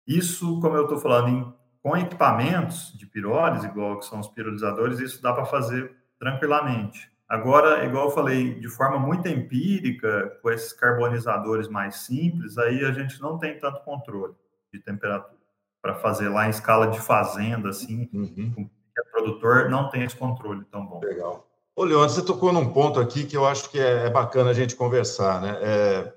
Isso, 0.09 0.59
como 0.59 0.75
eu 0.75 0.85
estou 0.85 0.97
falando, 0.97 1.29
em, 1.29 1.53
com 1.83 1.95
equipamentos 1.95 2.91
de 2.97 3.05
pirólise, 3.05 3.67
igual 3.67 3.99
que 3.99 4.07
são 4.07 4.19
os 4.19 4.27
pirolizadores, 4.27 4.99
isso 4.99 5.21
dá 5.21 5.31
para 5.31 5.45
fazer 5.45 5.95
tranquilamente. 6.17 7.11
Agora, 7.27 7.85
igual 7.85 8.05
eu 8.05 8.11
falei, 8.11 8.55
de 8.59 8.67
forma 8.67 8.97
muito 8.97 9.27
empírica, 9.27 10.35
com 10.41 10.49
esses 10.49 10.73
carbonizadores 10.73 11.67
mais 11.67 11.97
simples, 11.97 12.57
aí 12.57 12.83
a 12.83 12.91
gente 12.91 13.21
não 13.21 13.37
tem 13.37 13.59
tanto 13.59 13.83
controle 13.83 14.33
de 14.73 14.79
temperatura 14.79 15.37
para 15.79 15.93
fazer 15.93 16.27
lá 16.27 16.47
em 16.47 16.49
escala 16.49 16.87
de 16.87 16.99
fazenda, 16.99 17.69
assim, 17.69 18.09
uhum. 18.11 18.67
é 18.97 19.03
produtor 19.11 19.69
não 19.69 19.91
tem 19.91 20.03
esse 20.03 20.15
controle 20.15 20.65
tão 20.71 20.87
bom. 20.87 20.99
Legal. 21.03 21.47
Ô, 21.75 21.83
Leandro, 21.83 22.09
você 22.09 22.25
tocou 22.25 22.51
num 22.51 22.73
ponto 22.73 22.99
aqui 22.99 23.25
que 23.25 23.37
eu 23.37 23.45
acho 23.45 23.69
que 23.69 23.79
é, 23.79 24.07
é 24.07 24.09
bacana 24.09 24.49
a 24.49 24.53
gente 24.53 24.75
conversar, 24.75 25.39
né? 25.39 25.57
É, 25.61 26.13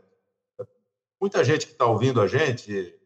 muita 1.21 1.45
gente 1.45 1.67
que 1.67 1.73
está 1.73 1.85
ouvindo 1.85 2.23
a 2.23 2.27
gente 2.27 2.99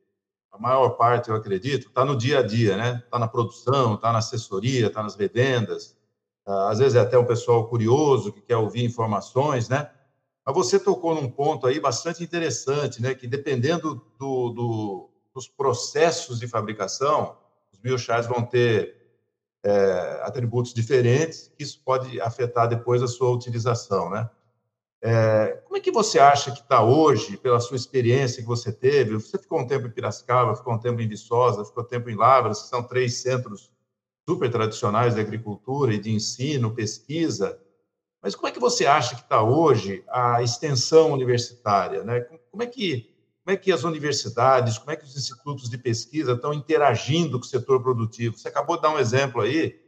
a 0.57 0.59
maior 0.59 0.91
parte, 0.91 1.29
eu 1.29 1.37
acredito, 1.37 1.89
está 1.89 2.05
no 2.05 2.17
dia 2.17 2.39
a 2.39 2.43
dia, 2.43 2.77
né? 2.77 3.03
Está 3.05 3.19
na 3.19 3.29
produção, 3.29 3.95
está 3.95 4.11
na 4.11 4.19
assessoria, 4.19 4.87
está 4.87 5.03
nas 5.03 5.15
revendas. 5.15 5.97
Ah, 6.47 6.71
às 6.71 6.79
vezes 6.79 6.95
é 6.95 7.01
até 7.01 7.19
um 7.19 7.27
pessoal 7.27 7.69
curioso 7.69 8.33
que 8.33 8.41
quer 8.41 8.57
ouvir 8.57 8.85
informações, 8.85 9.69
né? 9.69 9.91
Mas 10.45 10.55
você 10.55 10.79
tocou 10.79 11.15
num 11.15 11.31
ponto 11.31 11.67
aí 11.67 11.79
bastante 11.79 12.23
interessante, 12.25 13.03
né? 13.03 13.15
Que 13.15 13.27
dependendo 13.27 14.03
do, 14.19 14.51
do, 14.51 15.11
dos 15.35 15.47
processos 15.47 16.39
de 16.41 16.49
fabricação, 16.49 17.37
os 17.73 17.79
biochars 17.79 18.27
vão 18.27 18.43
ter 18.43 18.97
é, 19.63 20.21
atributos 20.23 20.73
diferentes, 20.73 21.53
isso 21.59 21.83
pode 21.85 22.19
afetar 22.21 22.69
depois 22.69 23.03
a 23.03 23.09
sua 23.09 23.31
utilização, 23.31 24.09
né? 24.09 24.31
É, 25.09 25.63
como 25.65 25.77
é 25.77 25.81
que 25.81 25.93
você 25.93 26.19
acha 26.19 26.51
que 26.51 26.59
está 26.59 26.83
hoje, 26.83 27.37
pela 27.37 27.61
sua 27.61 27.77
experiência 27.77 28.43
que 28.43 28.49
você 28.49 28.73
teve? 28.73 29.15
Você 29.15 29.39
ficou 29.39 29.61
um 29.61 29.67
tempo 29.67 29.87
em 29.87 29.91
Piracicaba, 29.91 30.57
ficou 30.57 30.75
um 30.75 30.81
tempo 30.81 31.01
em 31.01 31.07
Viçosa, 31.07 31.65
ficou 31.65 31.85
um 31.85 31.87
tempo 31.87 32.11
em 32.11 32.17
Lavras, 32.17 32.63
que 32.63 32.69
são 32.69 32.83
três 32.83 33.15
centros 33.15 33.71
super 34.29 34.51
tradicionais 34.51 35.15
da 35.15 35.21
agricultura 35.21 35.95
e 35.95 36.01
de 36.01 36.11
ensino, 36.11 36.75
pesquisa. 36.75 37.57
Mas 38.21 38.35
como 38.35 38.49
é 38.49 38.51
que 38.51 38.59
você 38.59 38.85
acha 38.85 39.15
que 39.15 39.21
está 39.21 39.41
hoje 39.45 40.03
a 40.09 40.43
extensão 40.43 41.13
universitária? 41.13 42.03
Né? 42.03 42.23
Como, 42.51 42.65
é 42.65 42.67
que, 42.67 43.15
como 43.45 43.55
é 43.55 43.57
que 43.57 43.71
as 43.71 43.85
universidades, 43.85 44.77
como 44.77 44.91
é 44.91 44.97
que 44.97 45.05
os 45.05 45.17
institutos 45.17 45.71
de 45.71 45.79
pesquisa 45.79 46.33
estão 46.33 46.53
interagindo 46.53 47.39
com 47.39 47.45
o 47.45 47.49
setor 47.49 47.81
produtivo? 47.81 48.37
Você 48.37 48.49
acabou 48.49 48.75
de 48.75 48.83
dar 48.83 48.91
um 48.91 48.99
exemplo 48.99 49.43
aí 49.43 49.79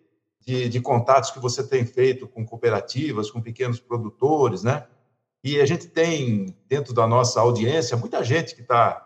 de, 0.47 0.69
de 0.69 0.81
contatos 0.81 1.33
que 1.33 1.41
você 1.41 1.67
tem 1.67 1.85
feito 1.85 2.29
com 2.29 2.47
cooperativas, 2.47 3.33
com 3.33 3.43
pequenos 3.43 3.81
produtores, 3.81 4.63
né? 4.63 4.87
E 5.43 5.61
a 5.61 5.67
gente 5.67 5.87
tem, 5.87 6.57
dentro 6.69 6.93
da 6.93 7.07
nossa 7.07 7.41
audiência, 7.41 7.97
muita 7.97 8.25
gente 8.25 8.55
que 8.55 8.63
está 8.63 9.05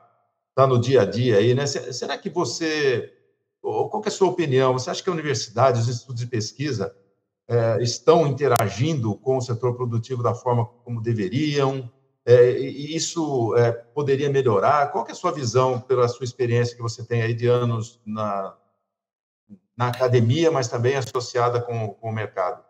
tá 0.54 0.66
no 0.66 0.78
dia 0.78 1.02
a 1.02 1.04
dia 1.04 1.38
aí, 1.38 1.54
né? 1.54 1.66
Será 1.66 2.16
que 2.16 2.30
você, 2.30 3.12
ou 3.62 3.88
qual 3.88 4.02
é 4.04 4.08
a 4.08 4.10
sua 4.10 4.28
opinião? 4.28 4.72
Você 4.72 4.90
acha 4.90 5.02
que 5.02 5.10
a 5.10 5.12
universidade, 5.12 5.80
os 5.80 5.88
institutos 5.88 6.20
de 6.20 6.26
pesquisa 6.26 6.94
é, 7.48 7.82
estão 7.82 8.26
interagindo 8.26 9.14
com 9.16 9.36
o 9.36 9.42
setor 9.42 9.74
produtivo 9.74 10.22
da 10.22 10.34
forma 10.34 10.64
como 10.84 11.02
deveriam? 11.02 11.90
É, 12.24 12.52
e 12.52 12.94
isso 12.94 13.54
é, 13.56 13.72
poderia 13.72 14.30
melhorar? 14.30 14.90
Qual 14.92 15.06
é 15.06 15.12
a 15.12 15.14
sua 15.14 15.32
visão, 15.32 15.80
pela 15.80 16.08
sua 16.08 16.24
experiência 16.24 16.76
que 16.76 16.82
você 16.82 17.04
tem 17.04 17.22
aí 17.22 17.34
de 17.34 17.46
anos 17.46 18.00
na, 18.06 18.56
na 19.76 19.88
academia, 19.88 20.50
mas 20.50 20.68
também 20.68 20.94
associada 20.94 21.60
com, 21.60 21.88
com 21.94 22.08
o 22.08 22.12
mercado? 22.12 22.64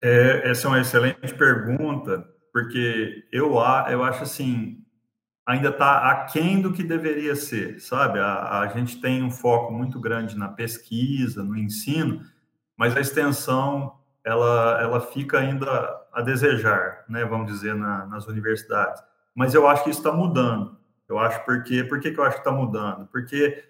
É, 0.00 0.50
essa 0.50 0.66
é 0.66 0.70
uma 0.70 0.80
excelente 0.80 1.34
pergunta, 1.34 2.26
porque 2.52 3.24
eu, 3.32 3.54
eu 3.90 4.04
acho 4.04 4.22
assim, 4.22 4.84
ainda 5.46 5.70
está 5.70 6.10
aquém 6.10 6.60
do 6.60 6.72
que 6.72 6.82
deveria 6.82 7.34
ser, 7.34 7.80
sabe? 7.80 8.18
A, 8.18 8.60
a 8.60 8.66
gente 8.68 9.00
tem 9.00 9.22
um 9.22 9.30
foco 9.30 9.72
muito 9.72 9.98
grande 10.00 10.36
na 10.36 10.48
pesquisa, 10.48 11.42
no 11.42 11.56
ensino, 11.56 12.20
mas 12.76 12.96
a 12.96 13.00
extensão 13.00 13.98
ela, 14.24 14.80
ela 14.80 15.00
fica 15.00 15.38
ainda 15.38 15.66
a 16.12 16.20
desejar, 16.20 17.04
né? 17.08 17.24
Vamos 17.24 17.50
dizer 17.50 17.74
na, 17.74 18.06
nas 18.06 18.26
universidades. 18.26 19.02
Mas 19.34 19.54
eu 19.54 19.66
acho 19.66 19.84
que 19.84 19.90
isso 19.90 20.00
está 20.00 20.12
mudando. 20.12 20.76
Eu 21.08 21.18
acho 21.18 21.42
porque 21.44 21.82
por 21.84 21.98
que, 21.98 22.08
eu 22.08 22.22
acho 22.22 22.36
que 22.36 22.40
está 22.40 22.52
mudando? 22.52 23.06
Porque 23.06 23.64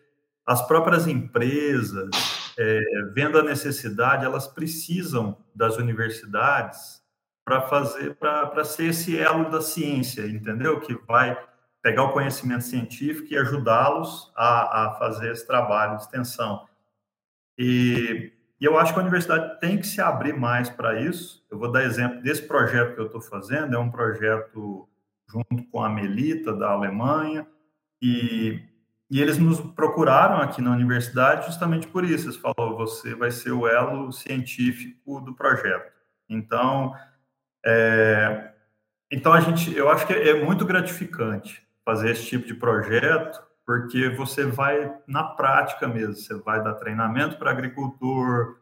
as 0.45 0.67
próprias 0.67 1.07
empresas, 1.07 2.11
é, 2.59 2.83
vendo 3.15 3.39
a 3.39 3.43
necessidade, 3.43 4.25
elas 4.25 4.49
precisam 4.49 5.39
das 5.55 5.77
universidades 5.77 7.01
para 7.45 7.63
fazer, 7.63 8.17
para 8.17 8.65
ser 8.65 8.87
esse 8.87 9.17
elo 9.17 9.49
da 9.49 9.61
ciência, 9.61 10.27
entendeu? 10.27 10.81
Que 10.81 10.95
vai 11.07 11.39
pegar 11.81 12.03
o 12.03 12.13
conhecimento 12.13 12.65
científico 12.65 13.33
e 13.33 13.39
ajudá-los 13.39 14.33
a, 14.37 14.87
a, 14.87 14.95
fazer 14.99 15.31
esse 15.31 15.47
trabalho 15.47 15.97
de 15.97 16.03
extensão. 16.03 16.67
E, 17.57 18.33
e, 18.61 18.65
eu 18.65 18.77
acho 18.77 18.93
que 18.93 18.99
a 18.99 19.03
universidade 19.03 19.61
tem 19.61 19.79
que 19.79 19.87
se 19.87 20.01
abrir 20.01 20.37
mais 20.37 20.69
para 20.69 21.01
isso. 21.01 21.47
Eu 21.49 21.59
vou 21.59 21.71
dar 21.71 21.85
exemplo 21.85 22.21
desse 22.23 22.43
projeto 22.43 22.95
que 22.95 23.01
eu 23.01 23.07
estou 23.07 23.21
fazendo, 23.21 23.77
é 23.77 23.79
um 23.79 23.91
projeto 23.91 24.89
junto 25.29 25.63
com 25.71 25.83
a 25.83 25.89
Melita, 25.89 26.53
da 26.53 26.71
Alemanha, 26.71 27.47
e, 28.03 28.61
e 29.11 29.23
eles 29.23 29.39
nos 29.39 29.61
procuraram 29.61 30.37
aqui 30.37 30.61
na 30.61 30.71
universidade 30.71 31.47
justamente 31.47 31.87
por 31.87 32.05
isso. 32.05 32.27
Eles 32.27 32.37
falaram, 32.37 32.77
você 32.77 33.15
vai 33.15 33.31
ser 33.31 33.53
o 33.53 33.67
elo 33.67 34.13
científico 34.13 35.21
do 35.21 35.35
projeto. 35.35 35.91
Então, 36.29 36.95
é, 37.65 38.51
então 39.11 39.33
a 39.33 39.41
gente, 39.41 39.75
eu 39.75 39.91
acho 39.91 40.07
que 40.07 40.13
é 40.13 40.45
muito 40.45 40.65
gratificante 40.67 41.67
fazer 41.85 42.11
esse 42.11 42.27
tipo 42.27 42.47
de 42.47 42.55
projeto, 42.55 43.43
porque 43.65 44.11
você 44.11 44.45
vai 44.45 44.95
na 45.07 45.25
prática 45.25 45.89
mesmo, 45.89 46.15
você 46.15 46.35
vai 46.35 46.63
dar 46.63 46.75
treinamento 46.75 47.39
para 47.39 47.51
agricultor, 47.51 48.59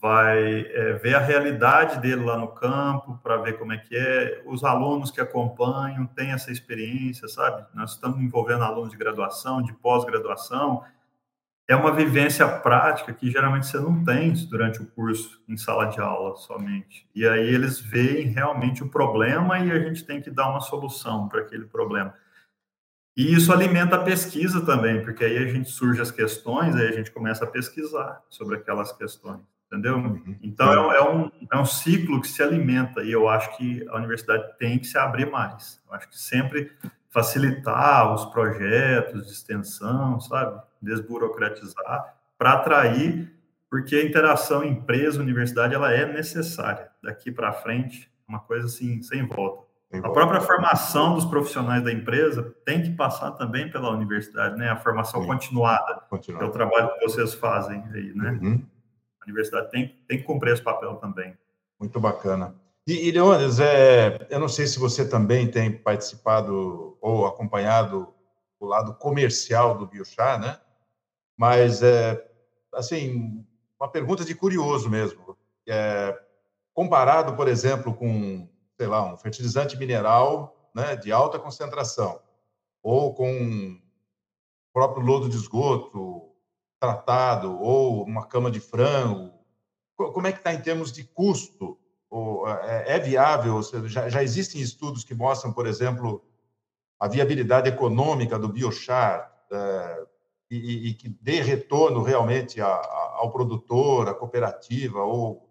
vai 0.00 0.60
é, 0.60 0.92
ver 0.94 1.14
a 1.14 1.20
realidade 1.20 2.00
dele 2.00 2.24
lá 2.24 2.36
no 2.36 2.48
campo, 2.48 3.18
para 3.22 3.38
ver 3.38 3.58
como 3.58 3.72
é 3.72 3.78
que 3.78 3.96
é, 3.96 4.42
os 4.44 4.62
alunos 4.62 5.10
que 5.10 5.20
acompanham 5.20 6.06
têm 6.06 6.32
essa 6.32 6.52
experiência, 6.52 7.26
sabe? 7.28 7.64
Nós 7.74 7.92
estamos 7.92 8.20
envolvendo 8.20 8.62
alunos 8.62 8.90
de 8.90 8.96
graduação, 8.96 9.62
de 9.62 9.72
pós-graduação, 9.72 10.84
é 11.68 11.74
uma 11.74 11.92
vivência 11.92 12.46
prática 12.46 13.12
que 13.12 13.30
geralmente 13.30 13.66
você 13.66 13.78
não 13.78 14.04
tem 14.04 14.32
durante 14.48 14.80
o 14.80 14.86
curso 14.86 15.42
em 15.48 15.56
sala 15.56 15.86
de 15.86 16.00
aula 16.00 16.36
somente. 16.36 17.08
E 17.12 17.26
aí 17.26 17.52
eles 17.52 17.80
veem 17.80 18.28
realmente 18.28 18.84
o 18.84 18.88
problema 18.88 19.58
e 19.58 19.72
a 19.72 19.78
gente 19.80 20.04
tem 20.04 20.20
que 20.20 20.30
dar 20.30 20.48
uma 20.48 20.60
solução 20.60 21.28
para 21.28 21.40
aquele 21.40 21.64
problema. 21.64 22.14
E 23.16 23.34
isso 23.34 23.52
alimenta 23.52 23.96
a 23.96 24.04
pesquisa 24.04 24.64
também, 24.64 25.02
porque 25.02 25.24
aí 25.24 25.38
a 25.38 25.48
gente 25.48 25.70
surge 25.70 26.00
as 26.00 26.10
questões, 26.10 26.76
aí 26.76 26.86
a 26.86 26.92
gente 26.92 27.10
começa 27.10 27.44
a 27.44 27.48
pesquisar 27.48 28.22
sobre 28.28 28.56
aquelas 28.56 28.92
questões, 28.92 29.40
entendeu? 29.66 29.96
Uhum. 29.96 30.36
Então 30.42 30.92
é, 30.92 30.96
é, 30.96 31.02
um, 31.02 31.30
é 31.52 31.58
um 31.58 31.64
ciclo 31.64 32.20
que 32.20 32.28
se 32.28 32.42
alimenta 32.42 33.02
e 33.02 33.12
eu 33.12 33.28
acho 33.28 33.56
que 33.56 33.86
a 33.88 33.96
universidade 33.96 34.56
tem 34.58 34.78
que 34.78 34.86
se 34.86 34.96
abrir 34.96 35.30
mais. 35.30 35.82
Eu 35.88 35.94
acho 35.94 36.08
que 36.08 36.18
sempre 36.18 36.72
facilitar 37.10 38.12
os 38.12 38.26
projetos 38.26 39.26
de 39.26 39.32
extensão, 39.32 40.20
sabe? 40.20 40.60
Desburocratizar 40.80 42.14
para 42.38 42.52
atrair, 42.52 43.32
porque 43.70 43.96
a 43.96 44.04
interação 44.04 44.62
empresa-universidade 44.62 45.74
ela 45.74 45.92
é 45.92 46.10
necessária. 46.12 46.90
Daqui 47.02 47.32
para 47.32 47.52
frente, 47.52 48.10
uma 48.28 48.40
coisa 48.40 48.66
assim, 48.66 49.02
sem 49.02 49.26
volta. 49.26 49.66
A 49.92 50.10
própria 50.10 50.40
formação 50.40 51.14
dos 51.14 51.24
profissionais 51.24 51.82
da 51.82 51.92
empresa 51.92 52.54
tem 52.64 52.82
que 52.82 52.90
passar 52.90 53.30
também 53.32 53.70
pela 53.70 53.90
universidade, 53.90 54.58
né? 54.58 54.68
A 54.68 54.76
formação 54.76 55.22
Sim. 55.22 55.28
continuada, 55.28 56.02
Continuado. 56.10 56.44
que 56.44 56.44
é 56.44 56.48
o 56.48 56.52
trabalho 56.52 56.92
que 56.94 57.08
vocês 57.08 57.32
fazem 57.34 57.82
aí, 57.94 58.12
né? 58.14 58.38
Uhum. 58.42 58.66
Universidade 59.26 59.70
tem, 59.70 59.88
tem 60.08 60.18
que 60.18 60.24
cumprir 60.24 60.54
esse 60.54 60.62
papel 60.62 60.96
também. 60.96 61.36
Muito 61.78 62.00
bacana. 62.00 62.54
E, 62.86 63.08
e 63.08 63.10
Leones, 63.10 63.58
é, 63.58 64.26
eu 64.30 64.38
não 64.38 64.48
sei 64.48 64.66
se 64.66 64.78
você 64.78 65.08
também 65.08 65.50
tem 65.50 65.72
participado 65.72 66.96
ou 67.00 67.26
acompanhado 67.26 68.14
o 68.58 68.66
lado 68.66 68.94
comercial 68.94 69.76
do 69.76 69.86
Biochar, 69.86 70.40
né? 70.40 70.58
Mas, 71.36 71.82
é, 71.82 72.24
assim, 72.72 73.44
uma 73.78 73.90
pergunta 73.90 74.24
de 74.24 74.34
curioso 74.34 74.88
mesmo. 74.88 75.36
É, 75.68 76.18
comparado, 76.72 77.34
por 77.34 77.48
exemplo, 77.48 77.92
com 77.94 78.48
sei 78.76 78.86
lá, 78.86 79.12
um 79.12 79.16
fertilizante 79.16 79.76
mineral 79.76 80.70
né, 80.74 80.96
de 80.96 81.10
alta 81.10 81.38
concentração, 81.38 82.20
ou 82.82 83.14
com 83.14 83.72
o 83.72 83.78
próprio 84.72 85.04
lodo 85.04 85.28
de 85.28 85.36
esgoto 85.36 86.25
tratado, 86.78 87.58
ou 87.60 88.04
uma 88.04 88.26
cama 88.26 88.50
de 88.50 88.60
frango, 88.60 89.32
como 89.96 90.26
é 90.26 90.32
que 90.32 90.38
está 90.38 90.52
em 90.52 90.60
termos 90.60 90.92
de 90.92 91.04
custo? 91.04 91.78
É, 92.64 92.96
é 92.96 92.98
viável? 92.98 93.60
Já, 93.86 94.22
existem 94.22 94.60
estudos 94.60 95.04
que 95.04 95.14
mostram, 95.14 95.52
por 95.52 95.66
exemplo, 95.66 96.24
a 97.00 97.08
viabilidade 97.08 97.68
econômica 97.68 98.38
do 98.38 98.48
biochar 98.48 99.32
é, 99.50 100.06
e, 100.50 100.94
que 100.94 101.08
dê 101.08 101.40
retorno 101.40 102.02
realmente 102.02 102.60
ao 102.60 103.30
produtor, 103.30 104.08
à 104.08 104.14
cooperativa 104.14 105.02
ou 105.02 105.44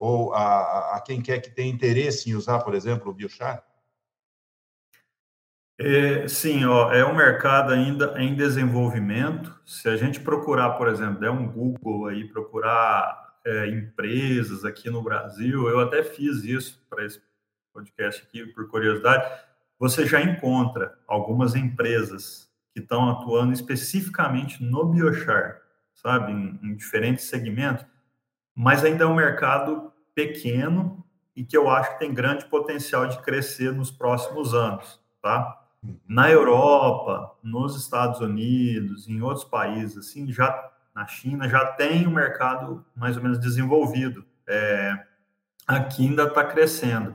ou 0.00 0.32
a 0.32 1.02
quem 1.04 1.20
quer 1.20 1.40
que 1.40 1.50
tenha 1.50 1.68
interesse 1.68 2.30
em 2.30 2.34
usar, 2.36 2.60
por 2.60 2.72
exemplo, 2.72 3.10
o 3.10 3.12
biochar? 3.12 3.67
É, 5.80 6.26
sim, 6.26 6.64
ó, 6.64 6.92
é 6.92 7.04
um 7.04 7.14
mercado 7.14 7.72
ainda 7.72 8.14
em 8.18 8.34
desenvolvimento. 8.34 9.58
Se 9.64 9.88
a 9.88 9.96
gente 9.96 10.20
procurar, 10.20 10.70
por 10.70 10.88
exemplo, 10.88 11.20
der 11.20 11.30
um 11.30 11.46
Google 11.46 12.06
aí, 12.06 12.26
procurar 12.28 13.36
é, 13.46 13.68
empresas 13.68 14.64
aqui 14.64 14.90
no 14.90 15.02
Brasil, 15.02 15.68
eu 15.68 15.78
até 15.78 16.02
fiz 16.02 16.42
isso 16.42 16.84
para 16.90 17.04
esse 17.04 17.20
podcast 17.72 18.24
aqui, 18.24 18.44
por 18.46 18.68
curiosidade, 18.68 19.30
você 19.78 20.04
já 20.04 20.20
encontra 20.20 20.98
algumas 21.06 21.54
empresas 21.54 22.50
que 22.74 22.80
estão 22.80 23.08
atuando 23.08 23.52
especificamente 23.52 24.62
no 24.64 24.84
biochar, 24.86 25.60
sabe, 25.94 26.32
em, 26.32 26.58
em 26.62 26.74
diferentes 26.74 27.26
segmentos 27.26 27.86
mas 28.60 28.84
ainda 28.84 29.04
é 29.04 29.06
um 29.06 29.14
mercado 29.14 29.92
pequeno 30.12 31.04
e 31.36 31.44
que 31.44 31.56
eu 31.56 31.70
acho 31.70 31.92
que 31.92 32.00
tem 32.00 32.12
grande 32.12 32.44
potencial 32.46 33.06
de 33.06 33.16
crescer 33.22 33.72
nos 33.72 33.88
próximos 33.88 34.52
anos, 34.52 35.00
tá? 35.22 35.57
Na 36.08 36.30
Europa, 36.30 37.36
nos 37.42 37.76
Estados 37.76 38.20
Unidos, 38.20 39.08
em 39.08 39.22
outros 39.22 39.44
países, 39.44 39.96
assim, 39.96 40.32
já 40.32 40.70
na 40.94 41.06
China 41.06 41.48
já 41.48 41.64
tem 41.64 42.08
um 42.08 42.10
mercado 42.10 42.84
mais 42.96 43.16
ou 43.16 43.22
menos 43.22 43.38
desenvolvido. 43.38 44.24
É, 44.46 45.04
aqui 45.66 46.08
ainda 46.08 46.24
está 46.24 46.44
crescendo, 46.44 47.14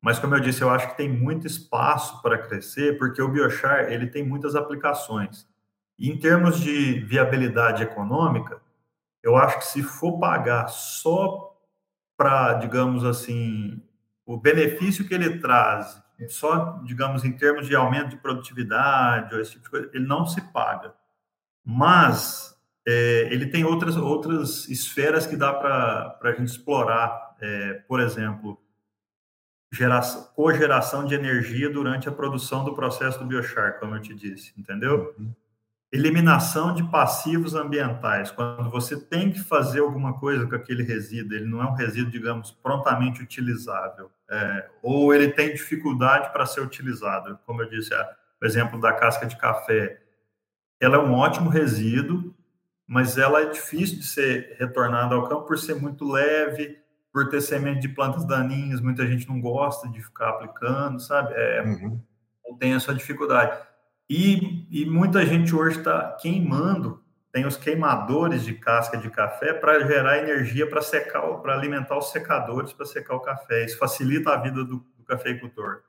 mas 0.00 0.20
como 0.20 0.36
eu 0.36 0.40
disse, 0.40 0.62
eu 0.62 0.70
acho 0.70 0.90
que 0.90 0.96
tem 0.96 1.08
muito 1.08 1.46
espaço 1.46 2.22
para 2.22 2.38
crescer, 2.38 2.96
porque 2.98 3.20
o 3.20 3.28
biochar 3.28 3.90
ele 3.90 4.06
tem 4.06 4.24
muitas 4.24 4.54
aplicações. 4.54 5.48
E 5.98 6.08
em 6.08 6.16
termos 6.16 6.60
de 6.60 7.00
viabilidade 7.00 7.82
econômica, 7.82 8.60
eu 9.22 9.34
acho 9.34 9.58
que 9.58 9.66
se 9.66 9.82
for 9.82 10.20
pagar 10.20 10.68
só 10.68 11.58
para, 12.16 12.54
digamos 12.54 13.04
assim, 13.04 13.82
o 14.24 14.36
benefício 14.36 15.06
que 15.08 15.14
ele 15.14 15.40
traz, 15.40 16.00
só, 16.28 16.80
digamos, 16.84 17.24
em 17.24 17.32
termos 17.32 17.66
de 17.66 17.76
aumento 17.76 18.10
de 18.10 18.16
produtividade, 18.16 19.34
ou 19.34 19.40
esse 19.40 19.52
tipo 19.52 19.64
de 19.64 19.70
coisa, 19.70 19.90
ele 19.92 20.06
não 20.06 20.26
se 20.26 20.40
paga. 20.52 20.94
Mas 21.64 22.56
é, 22.86 23.28
ele 23.30 23.46
tem 23.46 23.64
outras, 23.64 23.96
outras 23.96 24.68
esferas 24.68 25.26
que 25.26 25.36
dá 25.36 25.52
para 25.52 26.18
a 26.22 26.32
gente 26.32 26.48
explorar. 26.48 27.36
É, 27.40 27.74
por 27.86 28.00
exemplo, 28.00 28.58
geração, 29.72 30.24
cogeração 30.34 31.04
de 31.04 31.14
energia 31.14 31.68
durante 31.68 32.08
a 32.08 32.12
produção 32.12 32.64
do 32.64 32.74
processo 32.74 33.18
do 33.18 33.26
biochar, 33.26 33.78
como 33.78 33.94
eu 33.94 34.00
te 34.00 34.14
disse, 34.14 34.52
entendeu? 34.56 35.14
Uhum 35.18 35.34
eliminação 35.92 36.74
de 36.74 36.82
passivos 36.90 37.54
ambientais, 37.54 38.30
quando 38.30 38.68
você 38.70 39.00
tem 39.00 39.30
que 39.30 39.40
fazer 39.40 39.80
alguma 39.80 40.18
coisa 40.18 40.46
com 40.46 40.54
aquele 40.54 40.82
resíduo, 40.82 41.36
ele 41.36 41.46
não 41.46 41.62
é 41.62 41.66
um 41.66 41.74
resíduo, 41.74 42.10
digamos, 42.10 42.50
prontamente 42.50 43.22
utilizável, 43.22 44.10
é, 44.28 44.68
ou 44.82 45.14
ele 45.14 45.28
tem 45.28 45.52
dificuldade 45.52 46.32
para 46.32 46.44
ser 46.44 46.60
utilizado, 46.60 47.38
como 47.46 47.62
eu 47.62 47.70
disse, 47.70 47.94
a, 47.94 48.16
o 48.42 48.44
exemplo 48.44 48.80
da 48.80 48.92
casca 48.92 49.26
de 49.26 49.36
café, 49.36 50.00
ela 50.80 50.96
é 50.96 51.00
um 51.00 51.14
ótimo 51.14 51.48
resíduo, 51.48 52.34
mas 52.86 53.16
ela 53.16 53.42
é 53.42 53.46
difícil 53.46 53.98
de 53.98 54.06
ser 54.06 54.56
retornada 54.58 55.14
ao 55.14 55.28
campo 55.28 55.46
por 55.46 55.58
ser 55.58 55.74
muito 55.74 56.04
leve, 56.04 56.78
por 57.12 57.28
ter 57.30 57.40
semente 57.40 57.80
de 57.80 57.88
plantas 57.88 58.26
daninhas, 58.26 58.80
muita 58.80 59.06
gente 59.06 59.26
não 59.26 59.40
gosta 59.40 59.88
de 59.88 60.02
ficar 60.02 60.30
aplicando, 60.30 61.00
sabe? 61.00 61.32
É, 61.34 61.62
uhum. 61.62 62.00
Tem 62.58 62.74
essa 62.74 62.94
dificuldade. 62.94 63.58
E, 64.08 64.66
e 64.70 64.86
muita 64.86 65.24
gente 65.26 65.54
hoje 65.54 65.78
está 65.78 66.12
queimando 66.20 67.04
tem 67.36 67.44
os 67.44 67.58
queimadores 67.58 68.46
de 68.46 68.54
casca 68.54 68.96
de 68.96 69.10
café 69.10 69.52
para 69.52 69.86
gerar 69.86 70.16
energia 70.16 70.66
para 70.66 70.80
secar, 70.80 71.20
para 71.42 71.52
alimentar 71.52 71.98
os 71.98 72.10
secadores 72.10 72.72
para 72.72 72.86
secar 72.86 73.14
o 73.14 73.20
café. 73.20 73.62
Isso 73.62 73.76
facilita 73.76 74.30
a 74.30 74.38
vida 74.38 74.64
do, 74.64 74.76
do 74.96 75.04
cafeicultor. 75.06 75.82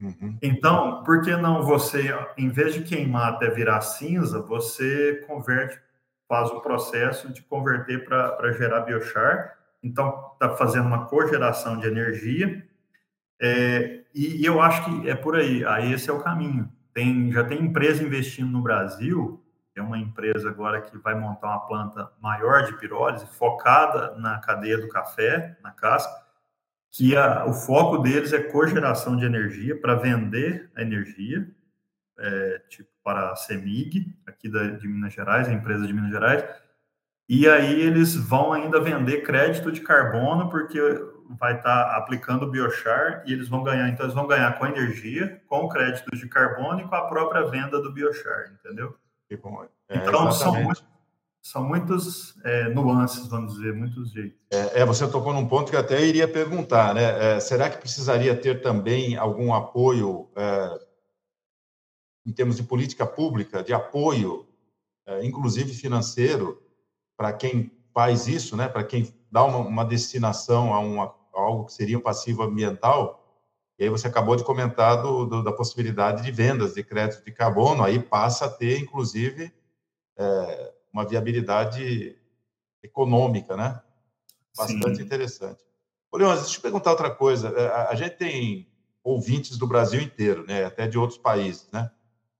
Uhum. 0.00 0.38
Então, 0.40 1.04
por 1.04 1.20
que 1.20 1.36
não 1.36 1.62
você, 1.62 2.08
em 2.38 2.48
vez 2.48 2.72
de 2.72 2.84
queimar 2.84 3.34
até 3.34 3.50
virar 3.50 3.82
cinza, 3.82 4.40
você 4.40 5.22
converte, 5.26 5.78
faz 6.26 6.50
o 6.50 6.62
processo 6.62 7.30
de 7.30 7.42
converter 7.42 8.06
para 8.06 8.52
gerar 8.52 8.80
biochar. 8.80 9.58
Então, 9.82 10.30
está 10.32 10.56
fazendo 10.56 10.86
uma 10.86 11.04
cogeração 11.04 11.76
de 11.76 11.86
energia. 11.86 12.66
É, 13.38 14.04
e, 14.14 14.40
e, 14.40 14.46
eu 14.46 14.58
acho 14.58 14.82
que 14.86 15.10
é 15.10 15.14
por 15.14 15.36
aí. 15.36 15.66
Aí 15.66 15.92
esse 15.92 16.08
é 16.08 16.12
o 16.14 16.22
caminho. 16.22 16.66
Tem, 16.94 17.30
já 17.32 17.44
tem 17.44 17.60
empresa 17.60 18.02
investindo 18.02 18.50
no 18.50 18.62
Brasil. 18.62 19.44
É 19.74 19.82
uma 19.82 19.98
empresa 19.98 20.48
agora 20.48 20.80
que 20.80 20.96
vai 20.96 21.14
montar 21.14 21.48
uma 21.48 21.66
planta 21.66 22.10
maior 22.22 22.64
de 22.64 22.78
pirólise, 22.78 23.26
focada 23.26 24.16
na 24.16 24.38
cadeia 24.38 24.78
do 24.78 24.88
café, 24.88 25.58
na 25.62 25.72
casca 25.72 26.24
que 26.96 27.16
a, 27.16 27.44
o 27.44 27.52
foco 27.52 27.98
deles 27.98 28.32
é 28.32 28.40
cogeração 28.40 29.16
de 29.16 29.24
energia 29.24 29.76
para 29.76 29.96
vender 29.96 30.70
a 30.76 30.82
energia, 30.82 31.44
é, 32.16 32.62
tipo 32.68 32.88
para 33.02 33.32
a 33.32 33.36
CEMIG, 33.36 34.16
aqui 34.24 34.48
da, 34.48 34.68
de 34.68 34.86
Minas 34.86 35.12
Gerais, 35.12 35.48
a 35.48 35.52
empresa 35.52 35.86
de 35.86 35.92
Minas 35.92 36.10
Gerais, 36.10 36.44
e 37.28 37.48
aí 37.48 37.80
eles 37.80 38.14
vão 38.14 38.52
ainda 38.52 38.80
vender 38.80 39.22
crédito 39.22 39.72
de 39.72 39.80
carbono, 39.80 40.48
porque 40.48 40.78
vai 41.30 41.56
estar 41.56 41.84
tá 41.84 41.96
aplicando 41.96 42.44
o 42.44 42.50
biochar 42.50 43.22
e 43.26 43.32
eles 43.32 43.48
vão 43.48 43.62
ganhar, 43.62 43.88
então 43.88 44.04
eles 44.04 44.14
vão 44.14 44.26
ganhar 44.26 44.58
com 44.58 44.66
energia, 44.66 45.42
com 45.46 45.68
crédito 45.68 46.14
de 46.14 46.28
carbono 46.28 46.80
e 46.80 46.88
com 46.88 46.94
a 46.94 47.06
própria 47.06 47.44
venda 47.46 47.80
do 47.80 47.92
biochar, 47.92 48.52
entendeu? 48.52 48.96
Que 49.28 49.36
bom. 49.36 49.66
É, 49.88 49.96
então 49.96 50.28
exatamente. 50.28 50.38
são 50.38 50.54
muito, 50.62 50.84
são 51.42 51.64
muitas 51.64 52.34
é, 52.44 52.68
nuances, 52.68 53.26
vamos 53.26 53.54
dizer, 53.54 53.74
muitos 53.74 54.10
jeitos. 54.10 54.38
É, 54.50 54.80
é, 54.80 54.84
você 54.84 55.06
tocou 55.08 55.32
num 55.32 55.48
ponto 55.48 55.70
que 55.70 55.76
até 55.76 56.04
iria 56.04 56.28
perguntar, 56.28 56.94
né? 56.94 57.36
É, 57.36 57.40
será 57.40 57.68
que 57.70 57.78
precisaria 57.78 58.34
ter 58.36 58.60
também 58.62 59.16
algum 59.16 59.52
apoio, 59.52 60.30
é, 60.36 60.78
em 62.26 62.32
termos 62.32 62.56
de 62.56 62.62
política 62.62 63.06
pública, 63.06 63.62
de 63.62 63.72
apoio, 63.72 64.46
é, 65.06 65.24
inclusive 65.24 65.72
financeiro, 65.74 66.62
para 67.16 67.32
quem 67.32 67.70
faz 67.92 68.26
isso, 68.26 68.56
né? 68.56 68.68
Para 68.68 68.84
quem 68.84 69.14
dá 69.34 69.42
uma, 69.42 69.58
uma 69.58 69.84
destinação 69.84 70.72
a, 70.72 70.78
uma, 70.78 71.06
a, 71.06 71.40
algo 71.40 71.64
que 71.64 71.72
seria 71.72 71.98
um 71.98 72.00
passivo 72.00 72.44
ambiental? 72.44 73.20
E 73.76 73.82
aí 73.82 73.90
você 73.90 74.06
acabou 74.06 74.36
de 74.36 74.44
comentar 74.44 75.02
do, 75.02 75.26
do, 75.26 75.42
da 75.42 75.52
possibilidade 75.52 76.22
de 76.22 76.30
vendas 76.30 76.74
de 76.74 76.84
crédito 76.84 77.24
de 77.24 77.32
carbono, 77.32 77.82
aí 77.82 77.98
passa 77.98 78.44
a 78.44 78.48
ter, 78.48 78.78
inclusive, 78.78 79.52
é, 80.16 80.72
uma 80.92 81.04
viabilidade 81.04 82.16
econômica, 82.80 83.56
né? 83.56 83.80
Bastante 84.56 84.98
Sim. 84.98 85.02
interessante. 85.02 85.64
Ô, 86.12 86.16
Leon, 86.16 86.32
deixa 86.34 86.50
eu 86.50 86.52
te 86.52 86.60
perguntar 86.60 86.92
outra 86.92 87.10
coisa. 87.10 87.48
É, 87.48 87.66
a, 87.66 87.88
a, 87.88 87.94
gente 87.96 88.16
tem 88.16 88.68
ouvintes 89.02 89.58
do 89.58 89.66
Brasil 89.66 90.00
inteiro, 90.00 90.46
né? 90.46 90.64
Até 90.64 90.86
de 90.86 90.96
outros 90.96 91.18
países, 91.18 91.68
né? 91.72 91.90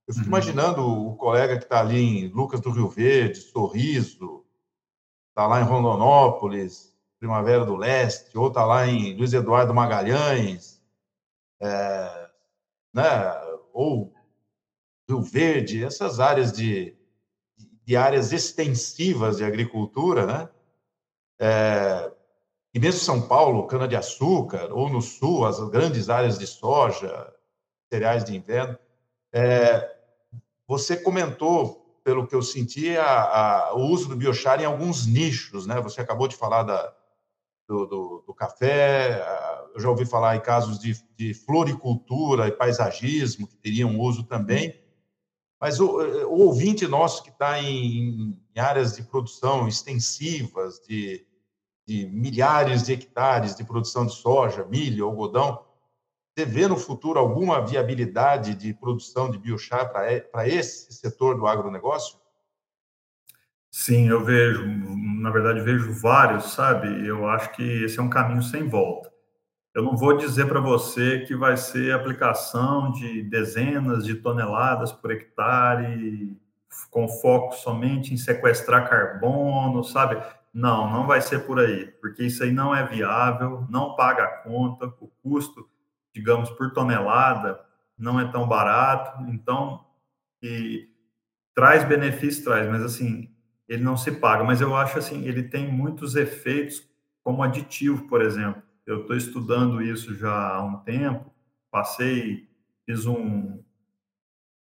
Eu 0.07 0.13
fico 0.13 0.27
uhum. 0.27 0.31
imaginando 0.31 0.81
o 0.81 1.17
colega 1.17 1.57
que 1.57 1.65
está 1.65 1.81
ali 1.81 1.99
em 1.99 2.27
Lucas 2.29 2.61
do 2.61 2.69
Rio 2.69 2.87
Verde, 2.87 3.41
Sorriso, 3.41 4.44
está 5.35 5.47
lá 5.47 5.59
em 5.59 5.65
Rondonópolis, 5.65 6.95
Primavera 7.19 7.65
do 7.65 7.75
Leste, 7.75 8.37
ou 8.37 8.47
está 8.47 8.63
lá 8.63 8.87
em 8.87 9.17
Luiz 9.17 9.33
Eduardo 9.33 9.73
Magalhães, 9.73 10.81
é, 11.61 12.29
né? 12.93 13.03
ou 13.73 14.13
Rio 15.09 15.21
Verde, 15.21 15.83
essas 15.83 16.21
áreas 16.21 16.53
de, 16.53 16.95
de 17.83 17.97
áreas 17.97 18.31
extensivas 18.31 19.35
de 19.35 19.43
agricultura, 19.43 20.25
né? 20.25 20.49
É, 21.37 22.13
e 22.73 22.79
mesmo 22.79 23.01
São 23.01 23.27
Paulo, 23.27 23.67
cana-de-açúcar, 23.67 24.71
ou 24.71 24.87
no 24.89 25.01
sul, 25.01 25.45
as 25.45 25.59
grandes 25.69 26.09
áreas 26.09 26.39
de 26.39 26.47
soja, 26.47 27.33
cereais 27.91 28.23
de 28.23 28.37
inverno. 28.37 28.79
É, 29.33 29.97
você 30.65 30.95
comentou, 30.95 31.84
pelo 32.05 32.27
que 32.27 32.35
eu 32.35 32.41
senti, 32.43 32.95
a, 32.95 33.23
a, 33.23 33.73
o 33.73 33.87
uso 33.87 34.07
do 34.07 34.15
biochar 34.15 34.61
em 34.61 34.65
alguns 34.65 35.07
nichos, 35.07 35.65
né? 35.65 35.81
Você 35.81 35.99
acabou 35.99 36.27
de 36.27 36.35
falar 36.35 36.61
da, 36.61 36.93
do, 37.67 37.87
do, 37.87 38.23
do, 38.27 38.33
café, 38.33 39.25
eu 39.73 39.81
já 39.81 39.89
ouvi 39.89 40.05
falar 40.05 40.35
em 40.35 40.39
casos 40.39 40.77
de, 40.77 40.95
de 41.17 41.33
floricultura 41.33 42.47
e 42.47 42.51
paisagismo, 42.51 43.47
que 43.47 43.57
teriam 43.57 43.99
uso 43.99 44.23
também. 44.23 44.79
Mas 45.59 45.79
o, 45.79 45.97
o 46.27 46.45
ouvinte 46.45 46.87
nosso 46.87 47.23
que 47.23 47.31
está 47.31 47.59
em, 47.59 48.37
em, 48.55 48.59
áreas 48.59 48.95
de 48.95 49.01
produção 49.01 49.67
extensivas, 49.67 50.79
de, 50.87 51.25
de, 51.87 52.05
milhares 52.05 52.83
de 52.83 52.93
hectares 52.93 53.55
de 53.55 53.63
produção 53.63 54.05
de 54.05 54.13
soja, 54.13 54.63
milho, 54.65 55.07
algodão, 55.07 55.65
vê 56.43 56.67
no 56.67 56.75
futuro 56.75 57.17
alguma 57.17 57.65
viabilidade 57.65 58.55
de 58.55 58.73
produção 58.73 59.31
de 59.31 59.37
biochar 59.37 59.89
para 59.91 60.47
esse 60.47 60.91
setor 60.91 61.37
do 61.37 61.47
agronegócio? 61.47 62.17
Sim, 63.71 64.09
eu 64.09 64.23
vejo, 64.23 64.65
na 65.21 65.29
verdade, 65.29 65.61
vejo 65.61 65.93
vários, 65.93 66.53
sabe? 66.53 67.05
Eu 67.07 67.29
acho 67.29 67.51
que 67.51 67.83
esse 67.83 67.99
é 67.99 68.01
um 68.01 68.09
caminho 68.09 68.41
sem 68.41 68.67
volta. 68.67 69.13
Eu 69.73 69.83
não 69.83 69.95
vou 69.97 70.15
dizer 70.15 70.47
para 70.47 70.61
você 70.61 71.25
que 71.27 71.35
vai 71.35 71.57
ser 71.57 71.93
aplicação 71.93 72.91
de 72.91 73.21
dezenas 73.23 74.05
de 74.05 74.15
toneladas 74.15 74.93
por 74.93 75.11
hectare, 75.11 76.37
com 76.89 77.07
foco 77.07 77.53
somente 77.53 78.13
em 78.13 78.17
sequestrar 78.17 78.89
carbono, 78.89 79.83
sabe? 79.83 80.21
Não, 80.53 80.89
não 80.89 81.05
vai 81.05 81.19
ser 81.19 81.45
por 81.45 81.59
aí, 81.59 81.87
porque 81.99 82.23
isso 82.23 82.43
aí 82.43 82.51
não 82.51 82.73
é 82.73 82.87
viável, 82.87 83.65
não 83.69 83.95
paga 83.95 84.23
a 84.23 84.37
conta, 84.37 84.85
o 85.01 85.11
custo, 85.21 85.67
digamos, 86.15 86.49
por 86.49 86.73
tonelada 86.73 87.59
não 87.95 88.19
é 88.19 88.25
tão 88.31 88.47
barato, 88.47 89.21
então, 89.29 89.85
e 90.41 90.89
traz 91.53 91.83
benefício, 91.83 92.43
traz, 92.43 92.67
mas 92.67 92.81
assim, 92.81 93.29
ele 93.69 93.83
não 93.83 93.95
se 93.95 94.11
paga. 94.11 94.43
Mas 94.43 94.61
eu 94.61 94.75
acho 94.75 94.97
assim, 94.97 95.27
ele 95.27 95.43
tem 95.43 95.71
muitos 95.71 96.15
efeitos 96.15 96.83
como 97.23 97.43
aditivo, 97.43 98.07
por 98.07 98.21
exemplo 98.21 98.65
eu 98.85 99.01
estou 99.01 99.15
estudando 99.15 99.81
isso 99.81 100.13
já 100.13 100.31
há 100.31 100.63
um 100.63 100.77
tempo, 100.77 101.33
passei, 101.71 102.47
fiz 102.85 103.05
um, 103.05 103.59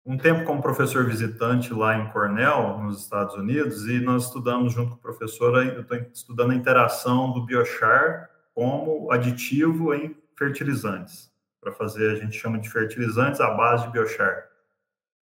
um 0.07 0.17
tempo 0.17 0.45
como 0.45 0.63
professor 0.63 1.05
visitante 1.05 1.75
lá 1.75 1.99
em 1.99 2.09
Cornell, 2.11 2.79
nos 2.79 3.01
Estados 3.01 3.35
Unidos, 3.35 3.89
e 3.89 3.99
nós 3.99 4.27
estudamos 4.27 4.73
junto 4.73 4.91
com 4.91 4.97
o 4.97 5.01
professor, 5.01 5.67
eu 5.67 5.81
estou 5.81 5.97
estudando 6.13 6.53
a 6.53 6.55
interação 6.55 7.33
do 7.33 7.45
biochar 7.45 8.31
como 8.55 9.11
aditivo 9.11 9.93
em 9.93 10.17
fertilizantes, 10.39 11.32
para 11.63 11.73
fazer, 11.73 12.11
a 12.11 12.17
gente 12.17 12.37
chama 12.37 12.59
de 12.59 12.69
fertilizantes 12.69 13.41
à 13.41 13.51
base 13.53 13.85
de 13.85 13.93
biochar. 13.93 14.49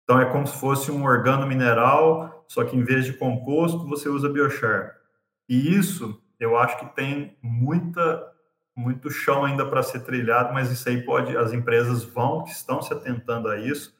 Então, 0.03 0.19
é 0.19 0.25
como 0.25 0.47
se 0.47 0.57
fosse 0.57 0.89
um 0.89 1.03
organo 1.03 1.45
mineral, 1.45 2.45
só 2.47 2.63
que 2.63 2.75
em 2.75 2.83
vez 2.83 3.05
de 3.05 3.13
composto, 3.13 3.85
você 3.85 4.07
usa 4.07 4.29
biochar. 4.29 4.95
E 5.47 5.75
isso, 5.75 6.19
eu 6.39 6.57
acho 6.57 6.79
que 6.79 6.95
tem 6.95 7.37
muita 7.43 8.25
muito 8.75 9.11
chão 9.11 9.43
ainda 9.43 9.65
para 9.65 9.83
ser 9.83 9.99
trilhado, 9.99 10.53
mas 10.53 10.71
isso 10.71 10.87
aí 10.87 11.03
pode, 11.03 11.35
as 11.35 11.51
empresas 11.51 12.01
vão, 12.01 12.45
que 12.45 12.51
estão 12.51 12.81
se 12.81 12.93
atentando 12.93 13.49
a 13.49 13.59
isso, 13.59 13.93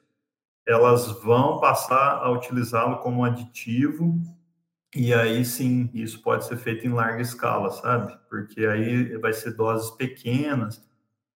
elas 0.66 1.06
vão 1.22 1.60
passar 1.60 2.16
a 2.16 2.30
utilizá-lo 2.30 2.96
como 3.00 3.22
aditivo, 3.22 4.18
e 4.94 5.12
aí 5.12 5.44
sim, 5.44 5.90
isso 5.92 6.22
pode 6.22 6.46
ser 6.46 6.56
feito 6.56 6.86
em 6.86 6.92
larga 6.92 7.20
escala, 7.20 7.70
sabe? 7.70 8.18
Porque 8.28 8.64
aí 8.64 9.18
vai 9.18 9.34
ser 9.34 9.52
doses 9.52 9.90
pequenas, 9.90 10.82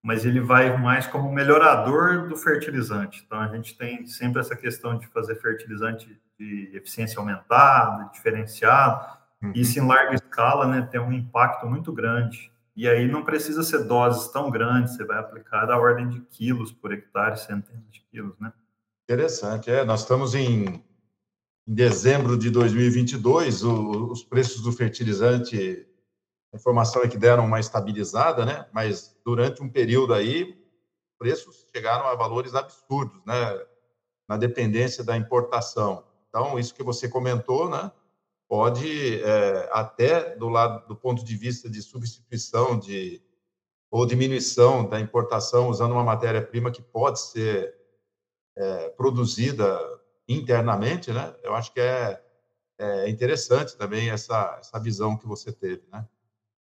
mas 0.04 0.26
ele 0.26 0.38
vai 0.38 0.76
mais 0.76 1.06
como 1.06 1.32
melhorador 1.32 2.28
do 2.28 2.36
fertilizante. 2.36 3.24
Então 3.24 3.40
a 3.40 3.48
gente 3.48 3.74
tem 3.74 4.06
sempre 4.06 4.38
essa 4.38 4.54
questão 4.54 4.98
de 4.98 5.06
fazer 5.06 5.34
fertilizante 5.36 6.20
de 6.38 6.70
eficiência 6.74 7.18
aumentada, 7.18 8.10
diferenciado. 8.12 9.02
Uhum. 9.42 9.52
Isso 9.54 9.78
em 9.78 9.86
larga 9.86 10.14
escala, 10.14 10.66
né, 10.66 10.82
tem 10.82 11.00
um 11.00 11.10
impacto 11.10 11.66
muito 11.66 11.90
grande. 11.90 12.52
E 12.76 12.86
aí 12.86 13.10
não 13.10 13.24
precisa 13.24 13.62
ser 13.62 13.84
doses 13.84 14.30
tão 14.30 14.50
grandes, 14.50 14.94
você 14.94 15.06
vai 15.06 15.18
aplicar 15.18 15.64
da 15.64 15.78
ordem 15.78 16.06
de 16.10 16.20
quilos 16.20 16.70
por 16.70 16.92
hectare, 16.92 17.38
centenas 17.38 17.90
de 17.90 18.00
quilos, 18.10 18.38
né? 18.38 18.52
Interessante. 19.04 19.70
É, 19.70 19.86
nós 19.86 20.00
estamos 20.00 20.34
em, 20.34 20.84
em 21.66 21.74
dezembro 21.74 22.36
de 22.36 22.50
2022, 22.50 23.64
o, 23.64 24.12
os 24.12 24.22
preços 24.22 24.60
do 24.60 24.70
fertilizante, 24.70 25.86
a 26.54 26.56
informação 26.56 27.02
é 27.02 27.08
que 27.08 27.18
deram 27.18 27.44
uma 27.44 27.60
estabilizada, 27.60 28.46
né? 28.46 28.66
Mas 28.72 29.14
durante 29.24 29.60
um 29.62 29.68
período 29.68 30.14
aí, 30.14 30.56
preços 31.18 31.66
chegaram 31.74 32.06
a 32.06 32.14
valores 32.14 32.54
absurdos, 32.54 33.20
né? 33.26 33.60
Na 34.26 34.36
dependência 34.36 35.04
da 35.04 35.16
importação. 35.16 36.04
Então, 36.28 36.58
isso 36.58 36.74
que 36.74 36.82
você 36.82 37.08
comentou, 37.08 37.68
né? 37.68 37.90
pode, 38.48 39.20
é, 39.22 39.68
até 39.72 40.36
do 40.36 40.48
lado 40.48 40.86
do 40.86 40.94
ponto 40.94 41.24
de 41.24 41.36
vista 41.36 41.68
de 41.68 41.82
substituição 41.82 42.78
de, 42.78 43.20
ou 43.90 44.06
diminuição 44.06 44.88
da 44.88 45.00
importação 45.00 45.68
usando 45.68 45.92
uma 45.92 46.04
matéria-prima 46.04 46.70
que 46.70 46.82
pode 46.82 47.20
ser 47.20 47.74
é, 48.56 48.90
produzida 48.90 49.78
internamente, 50.28 51.12
né? 51.12 51.34
Eu 51.42 51.54
acho 51.54 51.72
que 51.72 51.80
é, 51.80 52.22
é 52.78 53.08
interessante 53.10 53.76
também 53.76 54.10
essa, 54.10 54.56
essa 54.60 54.78
visão 54.78 55.16
que 55.16 55.26
você 55.26 55.52
teve, 55.52 55.82
né? 55.90 56.06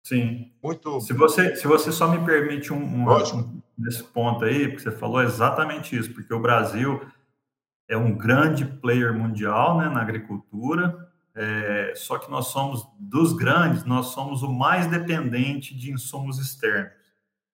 Sim. 0.04 0.52
Muito. 0.62 1.00
Se 1.00 1.14
você, 1.14 1.56
se 1.56 1.66
você 1.66 1.90
só 1.90 2.06
me 2.06 2.22
permite 2.24 2.72
um, 2.72 2.76
um, 2.76 3.10
um 3.10 3.62
nesse 3.76 4.04
ponto 4.04 4.44
aí, 4.44 4.68
porque 4.68 4.82
você 4.82 4.92
falou 4.92 5.22
exatamente 5.22 5.96
isso, 5.96 6.12
porque 6.12 6.32
o 6.32 6.38
Brasil 6.38 7.00
é 7.88 7.96
um 7.96 8.14
grande 8.14 8.66
player 8.66 9.14
mundial 9.14 9.78
né, 9.78 9.88
na 9.88 10.02
agricultura, 10.02 11.10
é, 11.34 11.94
só 11.96 12.18
que 12.18 12.30
nós 12.30 12.48
somos, 12.48 12.86
dos 12.98 13.32
grandes, 13.32 13.84
nós 13.84 14.08
somos 14.08 14.42
o 14.42 14.52
mais 14.52 14.86
dependente 14.86 15.74
de 15.74 15.90
insumos 15.90 16.38
externos. 16.38 16.92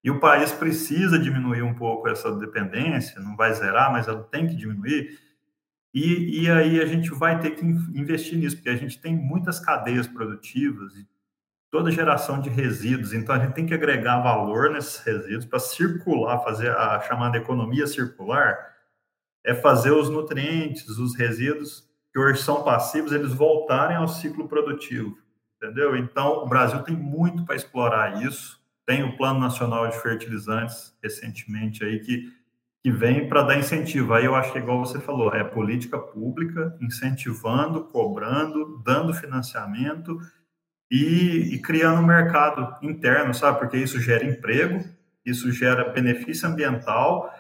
E 0.03 0.11
o 0.11 0.19
país 0.19 0.51
precisa 0.51 1.19
diminuir 1.19 1.63
um 1.63 1.75
pouco 1.75 2.09
essa 2.09 2.35
dependência, 2.35 3.21
não 3.21 3.37
vai 3.37 3.55
zerar, 3.55 3.93
mas 3.93 4.09
ela 4.09 4.25
tem 4.25 4.49
que 4.49 4.57
diminuir. 4.57 5.19
E, 5.95 6.43
e 6.43 6.51
aí 6.51 6.81
a 6.81 6.87
gente 6.87 7.11
vai 7.11 7.39
ter 7.39 7.53
que 7.53 7.65
investir 7.65 8.39
nisso, 8.39 8.57
porque 8.57 8.71
a 8.71 8.77
gente 8.77 9.01
tem 9.01 9.17
muitas 9.17 9.61
cadeias 9.61 10.07
produtivas 10.07 10.97
e 10.97 11.07
toda 11.71 11.91
geração 11.91 12.41
de 12.41 12.51
resíduos, 12.51 13.13
então 13.13 13.35
a 13.35 13.39
gente 13.39 13.55
tem 13.55 13.67
que 13.67 13.75
agregar 13.75 14.21
valor 14.21 14.71
nesses 14.71 14.99
resíduos 15.05 15.45
para 15.45 15.61
circular, 15.61 16.43
fazer 16.43 16.71
a 16.71 17.01
chamada 17.01 17.39
economia 17.39 17.87
circular, 17.87 18.59
é 19.45 19.55
fazer 19.55 19.93
os 19.93 20.11
nutrientes, 20.11 20.89
os 20.99 21.15
resíduos 21.15 21.89
que 22.13 22.19
hoje 22.19 22.43
são 22.43 22.65
passivos, 22.65 23.13
eles 23.13 23.33
voltarem 23.33 23.97
ao 23.97 24.09
ciclo 24.09 24.49
produtivo, 24.49 25.17
entendeu? 25.57 25.97
Então, 25.97 26.43
o 26.43 26.49
Brasil 26.49 26.83
tem 26.83 26.97
muito 26.97 27.45
para 27.45 27.55
explorar 27.55 28.23
isso, 28.23 28.61
tem 28.85 29.05
o 29.05 29.17
Plano 29.17 29.39
Nacional 29.39 29.87
de 29.87 29.97
Fertilizantes, 30.01 30.93
recentemente 31.01 31.85
aí, 31.85 32.01
que, 32.01 32.33
que 32.83 32.91
vem 32.91 33.29
para 33.29 33.43
dar 33.43 33.57
incentivo. 33.57 34.13
Aí 34.13 34.25
eu 34.25 34.35
acho 34.35 34.53
que, 34.53 34.59
igual 34.59 34.85
você 34.85 34.99
falou, 34.99 35.33
é 35.33 35.45
política 35.45 35.97
pública, 35.97 36.77
incentivando, 36.81 37.85
cobrando, 37.85 38.83
dando 38.85 39.15
financiamento, 39.15 40.19
e, 40.91 41.55
e 41.55 41.59
criando 41.61 42.01
um 42.01 42.07
mercado 42.07 42.75
interno, 42.83 43.33
sabe? 43.33 43.59
Porque 43.59 43.77
isso 43.77 44.01
gera 44.01 44.25
emprego, 44.25 44.85
isso 45.25 45.53
gera 45.53 45.91
benefício 45.91 46.49
ambiental 46.49 47.33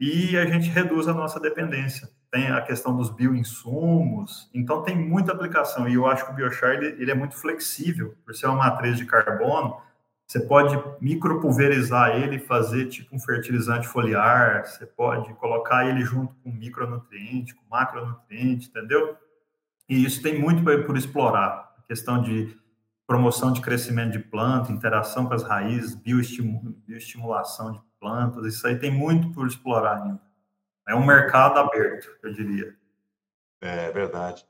e 0.00 0.36
a 0.36 0.44
gente 0.46 0.68
reduz 0.68 1.06
a 1.06 1.14
nossa 1.14 1.38
dependência. 1.38 2.08
Tem 2.30 2.48
a 2.48 2.60
questão 2.60 2.96
dos 2.96 3.08
bioinsumos, 3.08 4.50
então 4.52 4.82
tem 4.82 4.96
muita 4.96 5.32
aplicação. 5.32 5.88
E 5.88 5.94
eu 5.94 6.06
acho 6.06 6.26
que 6.26 6.32
o 6.32 6.34
biochar 6.34 6.72
ele, 6.72 7.00
ele 7.00 7.10
é 7.10 7.14
muito 7.14 7.36
flexível, 7.36 8.14
por 8.24 8.34
ser 8.34 8.46
uma 8.46 8.56
matriz 8.56 8.98
de 8.98 9.06
carbono. 9.06 9.80
Você 10.26 10.40
pode 10.40 10.76
micropulverizar 11.00 12.16
ele, 12.16 12.40
fazer 12.40 12.86
tipo 12.86 13.14
um 13.14 13.20
fertilizante 13.20 13.86
foliar, 13.86 14.66
você 14.66 14.84
pode 14.84 15.32
colocar 15.34 15.88
ele 15.88 16.04
junto 16.04 16.34
com 16.42 16.50
micronutriente, 16.50 17.54
com 17.54 17.62
macronutriente, 17.70 18.68
entendeu? 18.68 19.16
E 19.88 20.04
isso 20.04 20.20
tem 20.20 20.38
muito 20.38 20.64
por 20.84 20.96
explorar. 20.96 21.72
A 21.78 21.82
questão 21.86 22.20
de 22.20 22.58
promoção 23.06 23.52
de 23.52 23.60
crescimento 23.60 24.12
de 24.12 24.18
planta, 24.18 24.72
interação 24.72 25.26
com 25.26 25.34
as 25.34 25.42
raízes, 25.42 25.94
bioestimulação 25.94 27.72
de 27.72 27.80
plantas, 28.00 28.54
isso 28.54 28.66
aí 28.66 28.76
tem 28.78 28.90
muito 28.90 29.32
por 29.32 29.46
explorar 29.46 30.02
ainda. 30.02 30.20
É 30.88 30.94
um 30.94 31.04
mercado 31.04 31.58
aberto, 31.58 32.08
eu 32.22 32.32
diria. 32.32 32.76
É 33.60 33.90
verdade. 33.90 34.46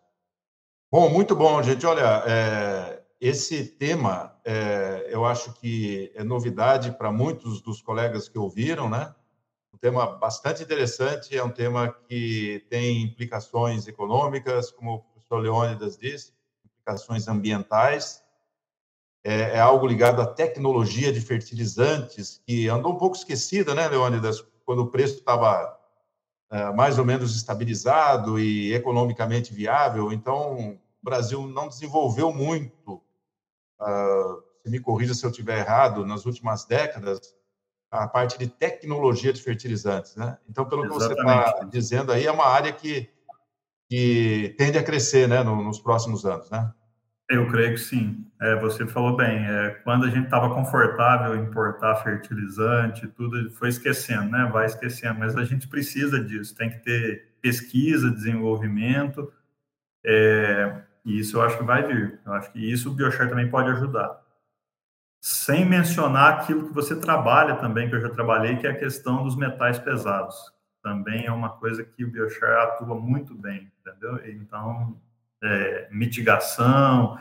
Bom, 0.90 1.08
muito 1.10 1.34
bom, 1.34 1.62
gente. 1.62 1.86
Olha, 1.86 2.22
é, 2.26 3.02
esse 3.20 3.64
tema, 3.64 4.38
é, 4.44 5.08
eu 5.10 5.24
acho 5.24 5.52
que 5.54 6.12
é 6.14 6.22
novidade 6.22 6.92
para 6.92 7.10
muitos 7.10 7.60
dos 7.60 7.80
colegas 7.80 8.28
que 8.28 8.38
ouviram, 8.38 8.88
né? 8.88 9.14
Um 9.72 9.78
tema 9.78 10.06
bastante 10.06 10.62
interessante, 10.62 11.36
é 11.36 11.42
um 11.42 11.50
tema 11.50 11.92
que 12.08 12.64
tem 12.70 13.02
implicações 13.02 13.86
econômicas, 13.86 14.70
como 14.70 14.94
o 14.94 14.98
professor 15.00 15.38
Leônidas 15.38 15.96
disse, 15.98 16.32
implicações 16.64 17.28
ambientais, 17.28 18.22
é, 19.26 19.56
é, 19.56 19.58
algo 19.58 19.88
ligado 19.88 20.22
à 20.22 20.26
tecnologia 20.26 21.12
de 21.12 21.20
fertilizantes, 21.20 22.40
que 22.46 22.68
andou 22.68 22.92
um 22.92 22.96
pouco 22.96 23.16
esquecida, 23.16 23.74
né, 23.74 23.88
Leônidas, 23.88 24.40
quando 24.64 24.82
o 24.82 24.86
preço 24.86 25.16
estava 25.16 25.76
é, 26.48 26.72
mais 26.72 26.96
ou 26.96 27.04
menos 27.04 27.34
estabilizado 27.34 28.38
e 28.38 28.72
economicamente 28.72 29.52
viável. 29.52 30.12
Então, 30.12 30.78
o 30.78 30.78
Brasil 31.02 31.44
não 31.48 31.66
desenvolveu 31.66 32.32
muito, 32.32 33.02
uh, 33.80 34.42
se 34.62 34.70
me 34.70 34.78
corrija 34.78 35.12
se 35.12 35.26
eu 35.26 35.30
estiver 35.30 35.58
errado, 35.58 36.06
nas 36.06 36.24
últimas 36.24 36.64
décadas, 36.64 37.34
a 37.90 38.06
parte 38.06 38.38
de 38.38 38.46
tecnologia 38.46 39.32
de 39.32 39.42
fertilizantes, 39.42 40.14
né? 40.14 40.38
Então, 40.48 40.64
pelo 40.68 40.84
Exatamente. 40.84 41.08
que 41.08 41.24
você 41.24 41.50
está 41.50 41.64
dizendo 41.64 42.12
aí, 42.12 42.26
é 42.26 42.30
uma 42.30 42.46
área 42.46 42.72
que, 42.72 43.10
que 43.90 44.54
tende 44.56 44.78
a 44.78 44.84
crescer, 44.84 45.28
né, 45.28 45.42
no, 45.42 45.64
nos 45.64 45.80
próximos 45.80 46.24
anos, 46.24 46.48
né? 46.48 46.72
Eu 47.28 47.48
creio 47.50 47.72
que 47.72 47.80
sim. 47.80 48.24
É, 48.40 48.54
você 48.56 48.86
falou 48.86 49.16
bem. 49.16 49.44
É, 49.46 49.70
quando 49.82 50.04
a 50.04 50.10
gente 50.10 50.26
estava 50.26 50.54
confortável 50.54 51.34
em 51.34 51.44
importar 51.44 51.96
fertilizante, 51.96 53.08
tudo 53.08 53.50
foi 53.52 53.68
esquecendo, 53.68 54.30
né? 54.30 54.48
Vai 54.52 54.66
esquecendo. 54.66 55.18
Mas 55.18 55.36
a 55.36 55.44
gente 55.44 55.66
precisa 55.66 56.22
disso. 56.22 56.54
Tem 56.54 56.70
que 56.70 56.78
ter 56.78 57.34
pesquisa, 57.40 58.10
desenvolvimento. 58.10 59.32
É, 60.04 60.82
e 61.04 61.18
isso 61.18 61.36
eu 61.36 61.42
acho 61.42 61.58
que 61.58 61.64
vai 61.64 61.82
vir. 61.82 62.20
Eu 62.24 62.32
acho 62.34 62.52
que 62.52 62.60
isso 62.60 62.90
o 62.90 62.94
Biochar 62.94 63.28
também 63.28 63.50
pode 63.50 63.70
ajudar. 63.70 64.20
Sem 65.20 65.64
mencionar 65.64 66.34
aquilo 66.34 66.68
que 66.68 66.74
você 66.74 66.94
trabalha 66.94 67.56
também, 67.56 67.88
que 67.88 67.96
eu 67.96 68.00
já 68.00 68.10
trabalhei, 68.10 68.56
que 68.56 68.66
é 68.66 68.70
a 68.70 68.78
questão 68.78 69.24
dos 69.24 69.36
metais 69.36 69.78
pesados. 69.78 70.36
Também 70.82 71.26
é 71.26 71.32
uma 71.32 71.50
coisa 71.50 71.82
que 71.82 72.04
o 72.04 72.10
Biochar 72.10 72.62
atua 72.62 72.94
muito 72.94 73.34
bem, 73.34 73.72
entendeu? 73.80 74.20
Então, 74.24 74.96
é, 75.42 75.88
mitigação, 75.90 77.18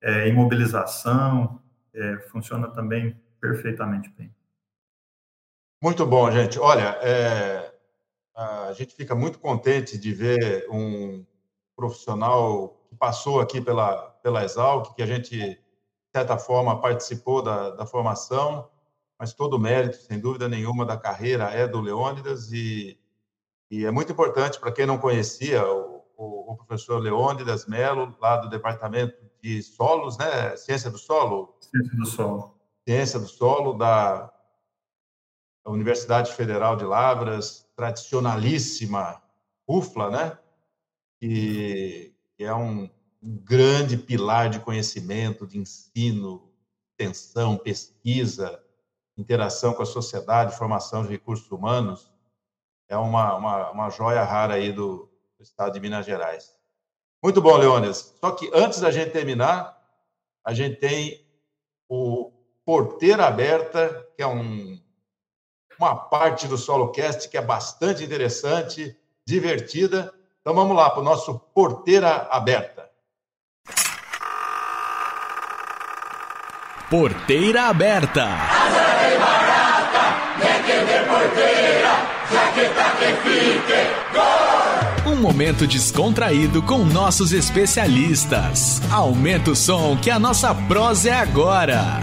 é, 0.00 0.28
imobilização, 0.28 1.60
é, 1.94 2.18
funciona 2.30 2.68
também 2.68 3.20
perfeitamente 3.40 4.08
bem. 4.10 4.34
Muito 5.82 6.06
bom, 6.06 6.30
gente. 6.30 6.58
Olha, 6.58 6.96
é, 7.02 7.72
a 8.34 8.72
gente 8.72 8.94
fica 8.94 9.14
muito 9.14 9.38
contente 9.38 9.98
de 9.98 10.12
ver 10.12 10.66
um 10.70 11.24
profissional 11.76 12.80
que 12.88 12.94
passou 12.94 13.40
aqui 13.40 13.60
pela, 13.60 14.10
pela 14.22 14.44
Exalc, 14.44 14.94
que 14.94 15.02
a 15.02 15.06
gente, 15.06 15.36
de 15.36 15.58
certa 16.14 16.38
forma, 16.38 16.80
participou 16.80 17.42
da, 17.42 17.70
da 17.70 17.84
formação, 17.84 18.70
mas 19.18 19.34
todo 19.34 19.54
o 19.54 19.58
mérito, 19.58 19.96
sem 19.96 20.18
dúvida 20.18 20.48
nenhuma, 20.48 20.86
da 20.86 20.96
carreira 20.96 21.44
é 21.50 21.66
do 21.66 21.80
Leônidas 21.80 22.52
e, 22.52 22.98
e 23.70 23.84
é 23.84 23.90
muito 23.90 24.12
importante 24.12 24.60
para 24.60 24.72
quem 24.72 24.86
não 24.86 24.98
conhecia 24.98 25.66
o 25.66 25.91
o, 26.52 26.56
professor 26.56 26.98
Leônidas 26.98 27.66
Melo, 27.66 28.16
lá 28.20 28.36
do 28.36 28.48
Departamento 28.48 29.16
de 29.42 29.62
Solos, 29.62 30.16
né? 30.18 30.56
Ciência 30.56 30.90
do 30.90 30.98
Solo? 30.98 31.56
Ciência 31.60 31.96
do 31.96 32.06
Solo. 32.06 32.54
Ciência 32.86 33.18
do 33.18 33.26
Solo, 33.28 33.74
da 33.74 34.32
Universidade 35.66 36.32
Federal 36.32 36.76
de 36.76 36.84
Lavras, 36.84 37.68
tradicionalíssima 37.76 39.22
UFLA, 39.66 40.10
né? 40.10 40.38
Que, 41.20 42.14
que 42.36 42.44
é 42.44 42.54
um, 42.54 42.90
um 43.22 43.36
grande 43.44 43.96
pilar 43.96 44.50
de 44.50 44.60
conhecimento, 44.60 45.46
de 45.46 45.58
ensino, 45.58 46.50
extensão, 46.90 47.56
pesquisa, 47.56 48.62
interação 49.16 49.74
com 49.74 49.82
a 49.82 49.86
sociedade, 49.86 50.56
formação 50.56 51.02
de 51.02 51.10
recursos 51.10 51.50
humanos. 51.50 52.10
É 52.88 52.96
uma, 52.96 53.36
uma, 53.36 53.70
uma 53.70 53.90
joia 53.90 54.24
rara 54.24 54.54
aí 54.54 54.72
do, 54.72 55.11
do 55.42 55.44
estado 55.44 55.72
de 55.72 55.80
Minas 55.80 56.06
Gerais. 56.06 56.54
Muito 57.20 57.42
bom, 57.42 57.56
Leônidas. 57.56 58.14
Só 58.20 58.30
que 58.30 58.48
antes 58.54 58.80
da 58.80 58.92
gente 58.92 59.10
terminar, 59.10 59.76
a 60.44 60.54
gente 60.54 60.76
tem 60.76 61.26
o 61.88 62.32
Porteira 62.64 63.26
Aberta, 63.26 64.06
que 64.16 64.22
é 64.22 64.26
um, 64.26 64.80
uma 65.78 65.96
parte 65.96 66.46
do 66.46 66.56
SoloCast 66.56 67.28
que 67.28 67.36
é 67.36 67.42
bastante 67.42 68.04
interessante, 68.04 68.96
divertida. 69.26 70.14
Então 70.40 70.54
vamos 70.54 70.76
lá 70.76 70.90
para 70.90 71.00
o 71.00 71.04
nosso 71.04 71.38
Porteira 71.52 72.28
Aberta. 72.30 72.88
Porteira 76.88 77.64
Aberta. 77.64 78.26
Barata, 79.18 80.12
porteira, 81.08 81.94
já 82.30 82.52
que 82.52 82.68
tá 82.74 82.90
que 82.96 83.12
fique, 83.22 84.14
gol! 84.14 84.31
Um 85.04 85.16
momento 85.16 85.66
descontraído 85.66 86.62
com 86.62 86.84
nossos 86.84 87.32
especialistas. 87.32 88.80
Aumenta 88.88 89.50
o 89.50 89.56
som 89.56 89.96
que 90.00 90.08
a 90.08 90.16
nossa 90.16 90.54
prosa 90.54 91.10
é 91.10 91.12
agora. 91.12 92.00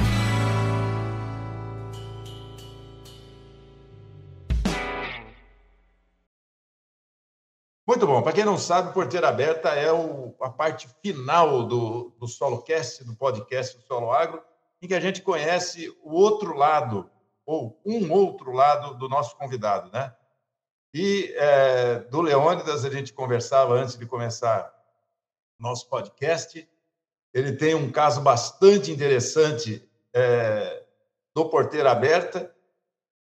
Muito 7.87 8.05
bom. 8.05 8.21
Para 8.21 8.33
quem 8.33 8.43
não 8.43 8.57
sabe, 8.57 8.93
Porteira 8.93 9.29
Aberta 9.29 9.69
é 9.69 9.89
o, 9.93 10.35
a 10.41 10.49
parte 10.49 10.89
final 11.01 11.63
do, 11.63 12.13
do 12.19 12.27
SoloCast, 12.27 13.05
do 13.05 13.15
podcast 13.15 13.77
do 13.77 13.83
Solo 13.83 14.11
Agro, 14.11 14.43
em 14.81 14.89
que 14.89 14.93
a 14.93 14.99
gente 14.99 15.21
conhece 15.21 15.89
o 16.03 16.15
outro 16.15 16.53
lado, 16.53 17.09
ou 17.45 17.79
um 17.85 18.11
outro 18.11 18.51
lado 18.51 18.95
do 18.95 19.07
nosso 19.07 19.37
convidado, 19.37 19.89
né? 19.89 20.13
E 20.93 21.33
é, 21.35 21.99
do 22.09 22.21
Leônidas, 22.21 22.83
a 22.83 22.89
gente 22.89 23.13
conversava 23.13 23.75
antes 23.75 23.95
de 23.95 24.05
começar 24.05 24.73
nosso 25.59 25.87
podcast. 25.87 26.67
Ele 27.33 27.51
tem 27.51 27.75
um 27.75 27.91
caso 27.91 28.21
bastante 28.21 28.91
interessante 28.91 29.87
é, 30.13 30.83
do 31.35 31.47
Porteira 31.49 31.91
Aberta, 31.91 32.53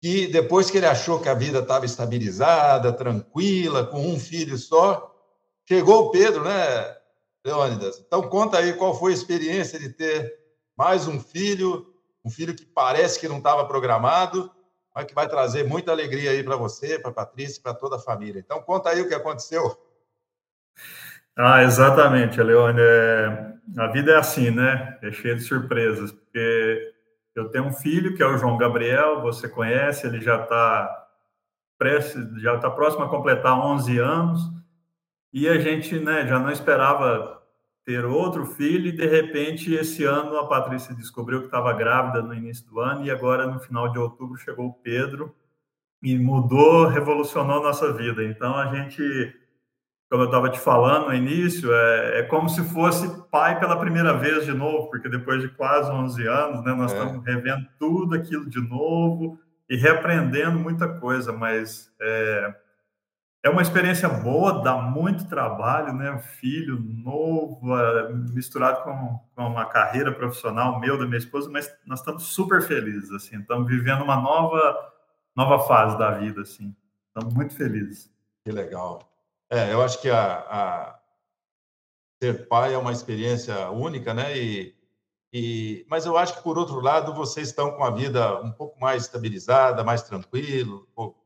que 0.00 0.26
depois 0.26 0.68
que 0.68 0.78
ele 0.78 0.86
achou 0.86 1.20
que 1.20 1.28
a 1.28 1.34
vida 1.34 1.60
estava 1.60 1.86
estabilizada, 1.86 2.92
tranquila, 2.92 3.86
com 3.86 4.08
um 4.08 4.18
filho 4.18 4.58
só, 4.58 5.14
chegou 5.68 6.06
o 6.06 6.10
Pedro, 6.10 6.42
né, 6.42 6.96
Leônidas? 7.44 8.00
Então, 8.00 8.28
conta 8.28 8.58
aí 8.58 8.72
qual 8.72 8.98
foi 8.98 9.12
a 9.12 9.14
experiência 9.14 9.78
de 9.78 9.90
ter 9.90 10.36
mais 10.76 11.06
um 11.06 11.20
filho, 11.20 11.94
um 12.24 12.30
filho 12.30 12.56
que 12.56 12.64
parece 12.64 13.20
que 13.20 13.28
não 13.28 13.38
estava 13.38 13.64
programado, 13.64 14.50
mas 14.95 15.07
que 15.07 15.14
vai 15.14 15.28
trazer 15.28 15.64
muita 15.64 15.90
alegria 15.90 16.30
aí 16.30 16.43
para 16.43 16.57
você, 16.57 16.99
para 16.99 17.11
a 17.11 17.14
Patrícia 17.14 17.62
para 17.62 17.74
toda 17.74 17.97
a 17.97 18.01
família. 18.01 18.40
Então, 18.40 18.61
conta 18.62 18.90
aí 18.90 19.01
o 19.01 19.09
que 19.09 19.14
aconteceu. 19.14 19.76
Ah, 21.36 21.62
exatamente, 21.62 22.43
Leone. 22.43 22.80
É... 22.80 23.53
A 23.78 23.86
vida 23.86 24.12
é 24.12 24.16
assim, 24.16 24.51
né? 24.51 24.99
É 25.03 25.11
cheia 25.11 25.34
de 25.34 25.43
surpresas, 25.43 26.12
porque 26.12 26.93
eu 27.34 27.49
tenho 27.49 27.64
um 27.64 27.72
filho 27.72 28.14
que 28.14 28.22
é 28.22 28.26
o 28.26 28.36
João 28.36 28.59
Gabriel, 28.59 29.22
você 29.22 29.49
conhece, 29.49 30.07
ele 30.07 30.20
já 30.20 30.43
está 30.43 30.99
já 32.40 32.55
está 32.55 32.70
próximo 32.70 33.03
a 33.03 33.09
completar 33.09 33.59
11 33.59 33.99
anos, 33.99 34.40
e 35.32 35.49
a 35.49 35.59
gente 35.59 35.99
né, 35.99 36.24
já 36.28 36.38
não 36.38 36.53
esperava 36.53 37.41
ter 37.84 38.04
outro 38.04 38.46
filho, 38.46 38.86
e 38.86 38.92
de 38.92 39.06
repente, 39.06 39.74
esse 39.74 40.04
ano, 40.04 40.36
a 40.36 40.46
Patrícia 40.46 40.94
descobriu 40.94 41.40
que 41.40 41.46
estava 41.46 41.72
grávida 41.72 42.22
no 42.22 42.34
início 42.34 42.66
do 42.66 42.80
ano, 42.80 43.04
e 43.04 43.10
agora, 43.10 43.46
no 43.46 43.58
final 43.58 43.90
de 43.90 43.98
outubro, 43.98 44.36
chegou 44.36 44.66
o 44.66 44.74
Pedro, 44.74 45.34
e 46.02 46.18
mudou, 46.18 46.86
revolucionou 46.86 47.62
nossa 47.62 47.92
vida. 47.92 48.24
Então, 48.24 48.56
a 48.56 48.74
gente, 48.74 49.34
como 50.10 50.22
eu 50.22 50.26
estava 50.26 50.50
te 50.50 50.58
falando 50.58 51.06
no 51.06 51.14
início, 51.14 51.72
é, 51.72 52.20
é, 52.20 52.22
como 52.24 52.48
se 52.48 52.62
fosse 52.64 53.08
pai 53.30 53.58
pela 53.60 53.78
primeira 53.78 54.12
vez 54.12 54.44
de 54.44 54.52
novo, 54.52 54.90
porque 54.90 55.08
depois 55.08 55.40
de 55.40 55.48
quase 55.48 55.90
11 55.90 56.26
anos, 56.26 56.64
né, 56.64 56.74
nós 56.74 56.92
é. 56.92 56.96
estamos 56.96 57.24
revendo 57.24 57.66
tudo 57.78 58.14
aquilo 58.16 58.48
de 58.50 58.60
novo 58.60 59.38
e 59.68 59.76
reaprendendo 59.76 60.58
muita 60.58 60.88
coisa, 60.88 61.32
mas 61.32 61.92
é, 62.00 62.54
é 63.45 63.51
uma 63.51 63.62
experiência 63.62 64.09
boa, 64.09 64.62
dá 64.62 64.76
muito 64.76 65.28
trabalho, 65.28 65.93
né? 65.93 66.12
Um 66.12 66.20
filho 66.20 66.78
novo, 66.78 67.76
é, 67.76 68.12
misturado 68.12 68.84
com, 68.84 69.20
com 69.34 69.47
uma 69.47 69.66
carreira 69.66 70.12
profissional 70.12 70.78
meu, 70.78 70.97
da 70.97 71.07
minha 71.07 71.18
esposa, 71.18 71.51
mas 71.51 71.72
nós 71.84 71.99
estamos 71.99 72.22
super 72.22 72.62
felizes, 72.62 73.11
assim, 73.11 73.40
estamos 73.40 73.66
vivendo 73.66 74.03
uma 74.05 74.16
nova, 74.16 74.93
nova 75.34 75.66
fase 75.66 75.99
da 75.99 76.12
vida, 76.12 76.43
assim, 76.43 76.74
estamos 77.09 77.34
muito 77.34 77.55
felizes. 77.55 78.12
Que 78.45 78.53
legal. 78.53 79.01
É, 79.51 79.72
eu 79.72 79.82
acho 79.82 80.01
que 80.01 80.09
a, 80.09 80.38
a 80.49 81.01
ser 82.22 82.47
pai 82.47 82.74
é 82.74 82.78
uma 82.78 82.93
experiência 82.93 83.70
única, 83.70 84.14
né? 84.14 84.38
E, 84.38 84.74
e, 85.32 85.84
mas 85.90 86.07
eu 86.07 86.16
acho 86.16 86.36
que, 86.36 86.43
por 86.43 86.57
outro 86.57 86.80
lado, 86.80 87.12
vocês 87.12 87.49
estão 87.49 87.72
com 87.72 87.82
a 87.82 87.90
vida 87.90 88.40
um 88.40 88.53
pouco 88.53 88.78
mais 88.80 89.03
estabilizada, 89.03 89.82
mais 89.82 90.03
tranquilo, 90.03 90.86
um 90.88 90.95
pouco 90.95 91.21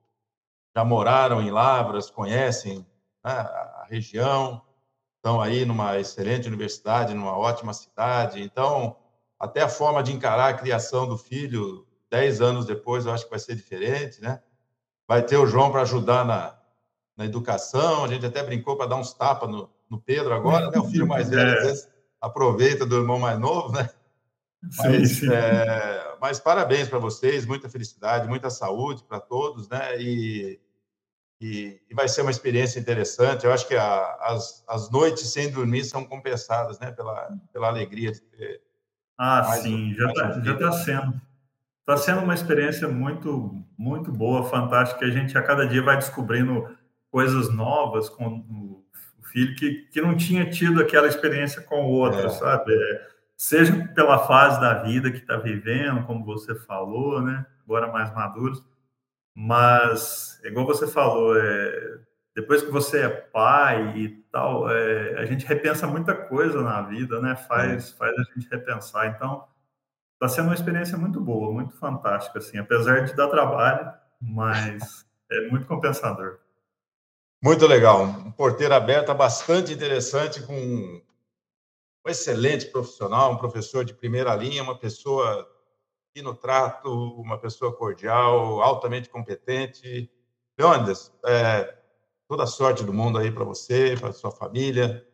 já 0.77 0.85
moraram 0.85 1.41
em 1.41 1.51
Lavras, 1.51 2.11
conhecem 2.11 2.87
né, 3.25 3.33
a 3.33 3.87
região, 3.89 4.61
estão 5.17 5.41
aí 5.41 5.65
numa 5.65 5.99
excelente 5.99 6.47
universidade, 6.47 7.15
numa 7.15 7.35
ótima 7.35 7.73
cidade. 7.73 8.43
Então, 8.43 8.95
até 9.41 9.63
a 9.63 9.71
forma 9.71 10.03
de 10.03 10.13
encarar 10.13 10.51
a 10.51 10.55
criação 10.55 11.09
do 11.09 11.17
filho, 11.17 11.87
dez 12.11 12.43
anos 12.43 12.67
depois, 12.67 13.07
eu 13.07 13.13
acho 13.13 13.25
que 13.25 13.31
vai 13.31 13.39
ser 13.39 13.57
diferente, 13.57 14.21
né? 14.21 14.43
Vai 15.09 15.23
ter 15.23 15.39
o 15.39 15.47
João 15.47 15.73
para 15.73 15.81
ajudar 15.81 16.27
na, 16.27 16.55
na 17.17 17.25
educação, 17.25 18.05
a 18.05 18.09
gente 18.09 18.27
até 18.27 18.43
brincou 18.43 18.77
para 18.77 18.87
dar 18.87 18.97
uns 18.97 19.15
tapas 19.15 19.49
no, 19.49 19.71
no 19.89 19.99
Pedro 19.99 20.35
agora, 20.35 20.71
né? 20.71 20.79
O 20.79 20.85
filho 20.85 21.07
mais 21.07 21.31
velho, 21.31 21.41
é. 21.57 21.59
às 21.59 21.65
vezes, 21.65 21.89
aproveita 22.21 22.85
do 22.85 22.97
irmão 22.97 23.19
mais 23.19 23.39
novo, 23.39 23.73
né? 23.73 23.89
Mas, 24.61 25.09
sim, 25.09 25.27
sim. 25.27 25.33
É, 25.33 26.17
mas 26.21 26.39
parabéns 26.39 26.87
para 26.87 26.99
vocês, 26.99 27.47
muita 27.47 27.67
felicidade, 27.67 28.29
muita 28.29 28.51
saúde 28.51 29.03
para 29.05 29.21
todos, 29.21 29.71
né? 29.71 29.99
E 29.99 30.61
e, 31.41 31.81
e, 31.91 31.95
vai 31.95 32.09
ser 32.09 32.23
uma 32.23 32.31
experiência 32.31 32.81
interessante. 32.81 33.45
Eu 33.45 33.53
acho 33.53 33.69
que 33.69 33.75
a, 33.75 34.17
as, 34.21 34.65
as 34.67 34.91
noites 34.91 35.33
sem 35.33 35.51
dormir 35.51 35.85
são 35.85 36.05
compensadas, 36.05 36.79
né, 36.79 36.91
pela, 36.93 37.29
pela 37.53 37.69
alegria 37.69 38.11
de 38.11 38.21
ter. 38.23 38.63
Ah, 39.19 39.43
sim, 39.61 39.93
um, 39.93 39.95
já 39.95 40.09
está 40.09 40.41
já 40.41 40.57
tá 40.57 40.73
sendo. 40.73 41.21
Está 41.81 41.97
sendo 41.99 42.23
uma 42.23 42.35
experiência 42.35 42.89
muito, 42.89 43.65
muito 43.79 44.11
boa, 44.11 44.45
fantástica. 44.45 45.05
A 45.05 45.11
gente 45.11 45.39
a 45.39 45.43
cada 45.43 45.67
dia 45.67 45.83
vai 45.83 45.97
descobrindo 45.97 46.77
coisas 47.11 47.49
novas 47.53 48.09
com 48.09 48.39
o 48.39 48.85
filho 49.25 49.55
que, 49.55 49.87
que 49.93 50.01
não 50.01 50.17
tinha 50.17 50.51
tido 50.51 50.81
aquela 50.81 51.07
experiência 51.07 51.63
com 51.63 51.87
o 51.87 51.91
outro, 51.91 52.27
é. 52.27 52.29
sabe? 52.31 52.75
É, 52.75 53.09
seja 53.37 53.87
pela 53.95 54.27
fase 54.27 54.61
da 54.61 54.83
vida 54.83 55.13
que 55.13 55.19
está 55.19 55.37
vivendo, 55.37 56.05
como 56.07 56.25
você 56.25 56.55
falou, 56.57 57.23
né? 57.23 57.47
Agora 57.65 57.93
mais 57.93 58.13
maduros 58.13 58.63
mas, 59.39 60.41
igual 60.45 60.65
você 60.65 60.87
falou, 60.87 61.39
é, 61.39 61.99
depois 62.35 62.63
que 62.63 62.71
você 62.71 63.03
é 63.03 63.09
pai 63.11 63.95
e 63.99 64.09
tal, 64.33 64.71
é, 64.71 65.19
a 65.19 65.27
gente 65.27 65.45
repensa 65.45 65.87
muita 65.87 66.15
coisa 66.15 66.63
na 66.63 66.81
vida, 66.81 67.21
né? 67.21 67.37
Faz, 67.37 67.91
faz 67.91 68.15
a 68.19 68.23
gente 68.33 68.49
repensar. 68.51 69.09
Então, 69.09 69.47
está 70.15 70.27
sendo 70.27 70.47
uma 70.47 70.55
experiência 70.55 70.97
muito 70.97 71.21
boa, 71.21 71.53
muito 71.53 71.77
fantástica, 71.77 72.39
assim, 72.39 72.57
apesar 72.57 73.05
de 73.05 73.15
dar 73.15 73.29
trabalho, 73.29 73.93
mas 74.19 75.05
é 75.31 75.49
muito 75.49 75.67
compensador. 75.67 76.39
Muito 77.45 77.67
legal. 77.67 78.05
Um 78.05 78.33
porteiro 78.33 78.73
aberto 78.73 79.13
bastante 79.13 79.71
interessante, 79.71 80.43
com 80.43 80.55
um 80.55 81.03
excelente 82.09 82.65
profissional, 82.69 83.33
um 83.33 83.37
professor 83.37 83.85
de 83.85 83.93
primeira 83.93 84.35
linha, 84.35 84.63
uma 84.63 84.79
pessoa 84.79 85.47
no 86.23 86.35
trato, 86.35 86.91
uma 87.21 87.39
pessoa 87.39 87.73
cordial, 87.73 88.61
altamente 88.63 89.09
competente. 89.09 90.11
Leônidas, 90.59 91.13
é, 91.25 91.77
toda 92.29 92.45
a 92.45 92.47
sorte 92.47 92.85
do 92.85 92.93
mundo 92.93 93.19
aí 93.19 93.31
para 93.31 93.45
você, 93.45 93.97
para 93.99 94.13
sua 94.13 94.31
família, 94.31 95.07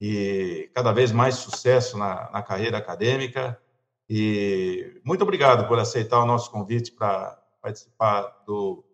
e 0.00 0.70
cada 0.74 0.92
vez 0.92 1.12
mais 1.12 1.36
sucesso 1.36 1.96
na, 1.96 2.30
na 2.30 2.42
carreira 2.42 2.78
acadêmica. 2.78 3.60
E 4.08 5.00
muito 5.04 5.22
obrigado 5.22 5.68
por 5.68 5.78
aceitar 5.78 6.20
o 6.20 6.26
nosso 6.26 6.50
convite 6.50 6.92
para 6.92 7.40
participar 7.60 8.42
do, 8.44 8.84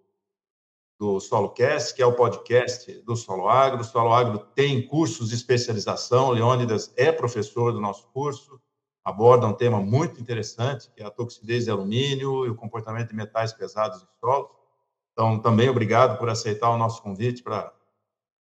do 0.99 1.19
SoloCast, 1.19 1.95
que 1.95 2.03
é 2.03 2.07
o 2.07 2.13
podcast 2.13 2.93
do 3.03 3.17
Solo 3.17 3.49
Agro. 3.49 3.81
O 3.81 3.85
Solo 3.85 4.13
Agro 4.13 4.39
tem 4.55 4.87
cursos 4.87 5.31
de 5.31 5.35
especialização, 5.35 6.31
Leônidas 6.31 6.93
é 6.97 7.11
professor 7.11 7.73
do 7.73 7.81
nosso 7.81 8.07
curso 8.09 8.61
aborda 9.09 9.47
um 9.47 9.55
tema 9.55 9.81
muito 9.81 10.21
interessante, 10.21 10.91
que 10.95 11.03
é 11.03 11.07
a 11.07 11.11
toxidez 11.11 11.65
de 11.65 11.71
alumínio 11.71 12.45
e 12.45 12.51
o 12.51 12.55
comportamento 12.55 13.09
de 13.09 13.17
metais 13.17 13.53
pesados 13.53 14.03
em 14.03 14.21
solos. 14.21 14.51
Então, 15.13 15.39
também 15.41 15.69
obrigado 15.69 16.19
por 16.19 16.29
aceitar 16.29 16.71
o 16.71 16.77
nosso 16.77 17.03
convite 17.03 17.43
para 17.43 17.73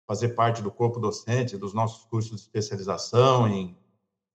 fazer 0.05 0.30
parte 0.30 0.61
do 0.61 0.70
corpo 0.70 0.99
docente 0.99 1.57
dos 1.57 1.74
nossos 1.74 2.03
cursos 2.05 2.36
de 2.36 2.41
especialização 2.41 3.47
em 3.47 3.78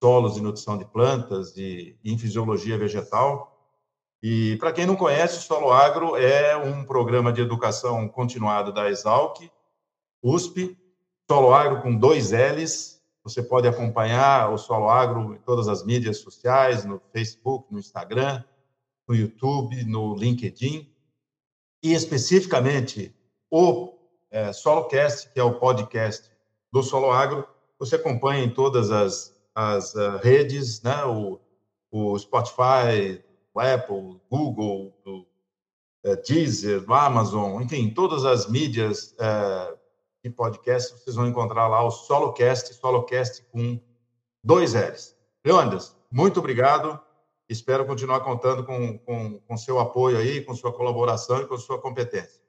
solos 0.03 0.37
e 0.37 0.41
nutrição 0.41 0.77
de 0.79 0.87
plantas 0.87 1.57
e 1.57 1.99
em 2.03 2.17
fisiologia 2.17 2.79
vegetal. 2.79 3.53
E 4.23 4.57
para 4.57 4.73
quem 4.73 4.87
não 4.87 4.97
conhece, 4.97 5.39
o 5.39 5.43
Solo 5.43 5.71
Agro 5.71 6.17
é 6.17 6.57
um 6.57 6.85
programa 6.85 7.33
de 7.33 7.43
educação 7.43 8.09
continuada 8.09 8.73
da 8.73 8.89
Exalc, 8.89 9.51
USP, 10.23 10.79
Solo 11.31 11.53
Agro 11.53 11.83
com 11.83 11.95
dois 11.95 12.33
L's, 12.33 13.02
você 13.25 13.43
pode 13.43 13.69
acompanhar 13.69 14.53
o 14.53 14.59
Solo 14.59 14.89
Agro 14.89 15.35
em 15.35 15.39
todas 15.39 15.69
as 15.69 15.85
mídias 15.85 16.19
sociais, 16.19 16.85
no 16.85 17.01
Facebook, 17.13 17.73
no 17.73 17.79
Instagram, 17.79 18.43
no 19.07 19.15
YouTube, 19.15 19.85
no 19.85 20.15
LinkedIn. 20.15 20.91
E 21.83 21.93
especificamente 21.93 23.15
o 23.51 23.95
é, 24.31 24.53
SoloCast, 24.53 25.31
que 25.33 25.39
é 25.39 25.43
o 25.43 25.59
podcast 25.59 26.31
do 26.73 26.83
Solo 26.83 27.11
Agro, 27.11 27.47
você 27.79 27.97
acompanha 27.97 28.45
em 28.45 28.51
todas 28.51 28.91
as, 28.91 29.35
as 29.55 29.95
uh, 29.95 30.17
redes, 30.23 30.81
né? 30.83 31.05
o, 31.05 31.39
o 31.91 32.19
Spotify, 32.19 33.23
o 33.53 33.61
Apple, 33.61 34.21
Google, 34.31 34.97
o 35.05 35.27
uh, 36.07 36.17
Deezer, 36.27 36.85
o 36.89 36.95
Amazon, 36.95 37.61
enfim, 37.61 37.91
todas 37.91 38.25
as 38.25 38.49
mídias 38.49 39.15
uh, 39.19 39.77
de 40.23 40.31
podcast, 40.31 40.93
vocês 40.93 41.17
vão 41.17 41.27
encontrar 41.27 41.67
lá 41.67 41.85
o 41.85 41.91
SoloCast, 41.91 42.75
SoloCast 42.75 43.45
com 43.51 43.81
dois 44.43 44.75
L's. 44.75 45.17
Leandras, 45.45 45.97
muito 46.11 46.39
obrigado. 46.39 47.01
Espero 47.49 47.85
continuar 47.85 48.21
contando 48.21 48.65
com, 48.65 48.99
com, 48.99 49.41
com 49.41 49.57
seu 49.57 49.79
apoio 49.81 50.17
aí, 50.17 50.41
com 50.43 50.55
sua 50.55 50.73
colaboração 50.73 51.41
e 51.41 51.47
com 51.47 51.59
sua 51.59 51.81
competência. 51.81 52.41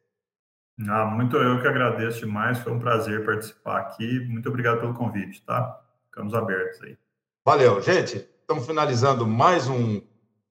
Ah, 0.88 1.06
muito 1.06 1.36
eu 1.38 1.62
que 1.62 1.68
agradeço 1.68 2.20
demais, 2.20 2.60
foi 2.60 2.72
um 2.72 2.80
prazer 2.80 3.26
participar 3.26 3.80
aqui. 3.80 4.20
Muito 4.28 4.50
obrigado 4.50 4.80
pelo 4.80 4.94
convite, 4.94 5.44
tá? 5.46 5.82
Ficamos 6.06 6.34
abertos 6.34 6.82
aí. 6.84 6.98
Valeu, 7.46 7.82
gente. 7.82 8.28
Estamos 8.42 8.66
finalizando 8.66 9.26
mais 9.26 9.68
um 9.68 10.02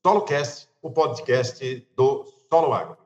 SoloCast, 0.04 0.68
o 0.80 0.90
podcast 0.90 1.88
do 1.96 2.24
Solo 2.48 2.72
Agro. 2.72 3.01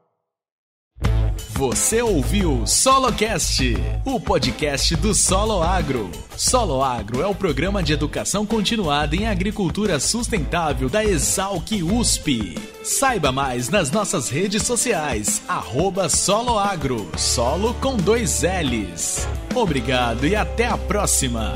Você 1.56 2.02
ouviu 2.02 2.66
SoloCast, 2.66 3.78
o 4.04 4.20
podcast 4.20 4.94
do 4.96 5.14
Solo 5.14 5.62
Agro. 5.62 6.10
Solo 6.36 6.84
Agro 6.84 7.22
é 7.22 7.26
o 7.26 7.34
programa 7.34 7.82
de 7.82 7.94
educação 7.94 8.44
continuada 8.44 9.16
em 9.16 9.26
agricultura 9.26 9.98
sustentável 9.98 10.90
da 10.90 11.02
Exalc 11.02 11.72
USP. 11.82 12.58
Saiba 12.84 13.32
mais 13.32 13.70
nas 13.70 13.90
nossas 13.90 14.28
redes 14.28 14.64
sociais, 14.64 15.40
arroba 15.48 16.10
Solo 16.10 16.58
Agro, 16.58 17.10
solo 17.16 17.72
com 17.80 17.96
dois 17.96 18.42
L's. 18.42 19.26
Obrigado 19.54 20.26
e 20.26 20.36
até 20.36 20.66
a 20.66 20.76
próxima! 20.76 21.54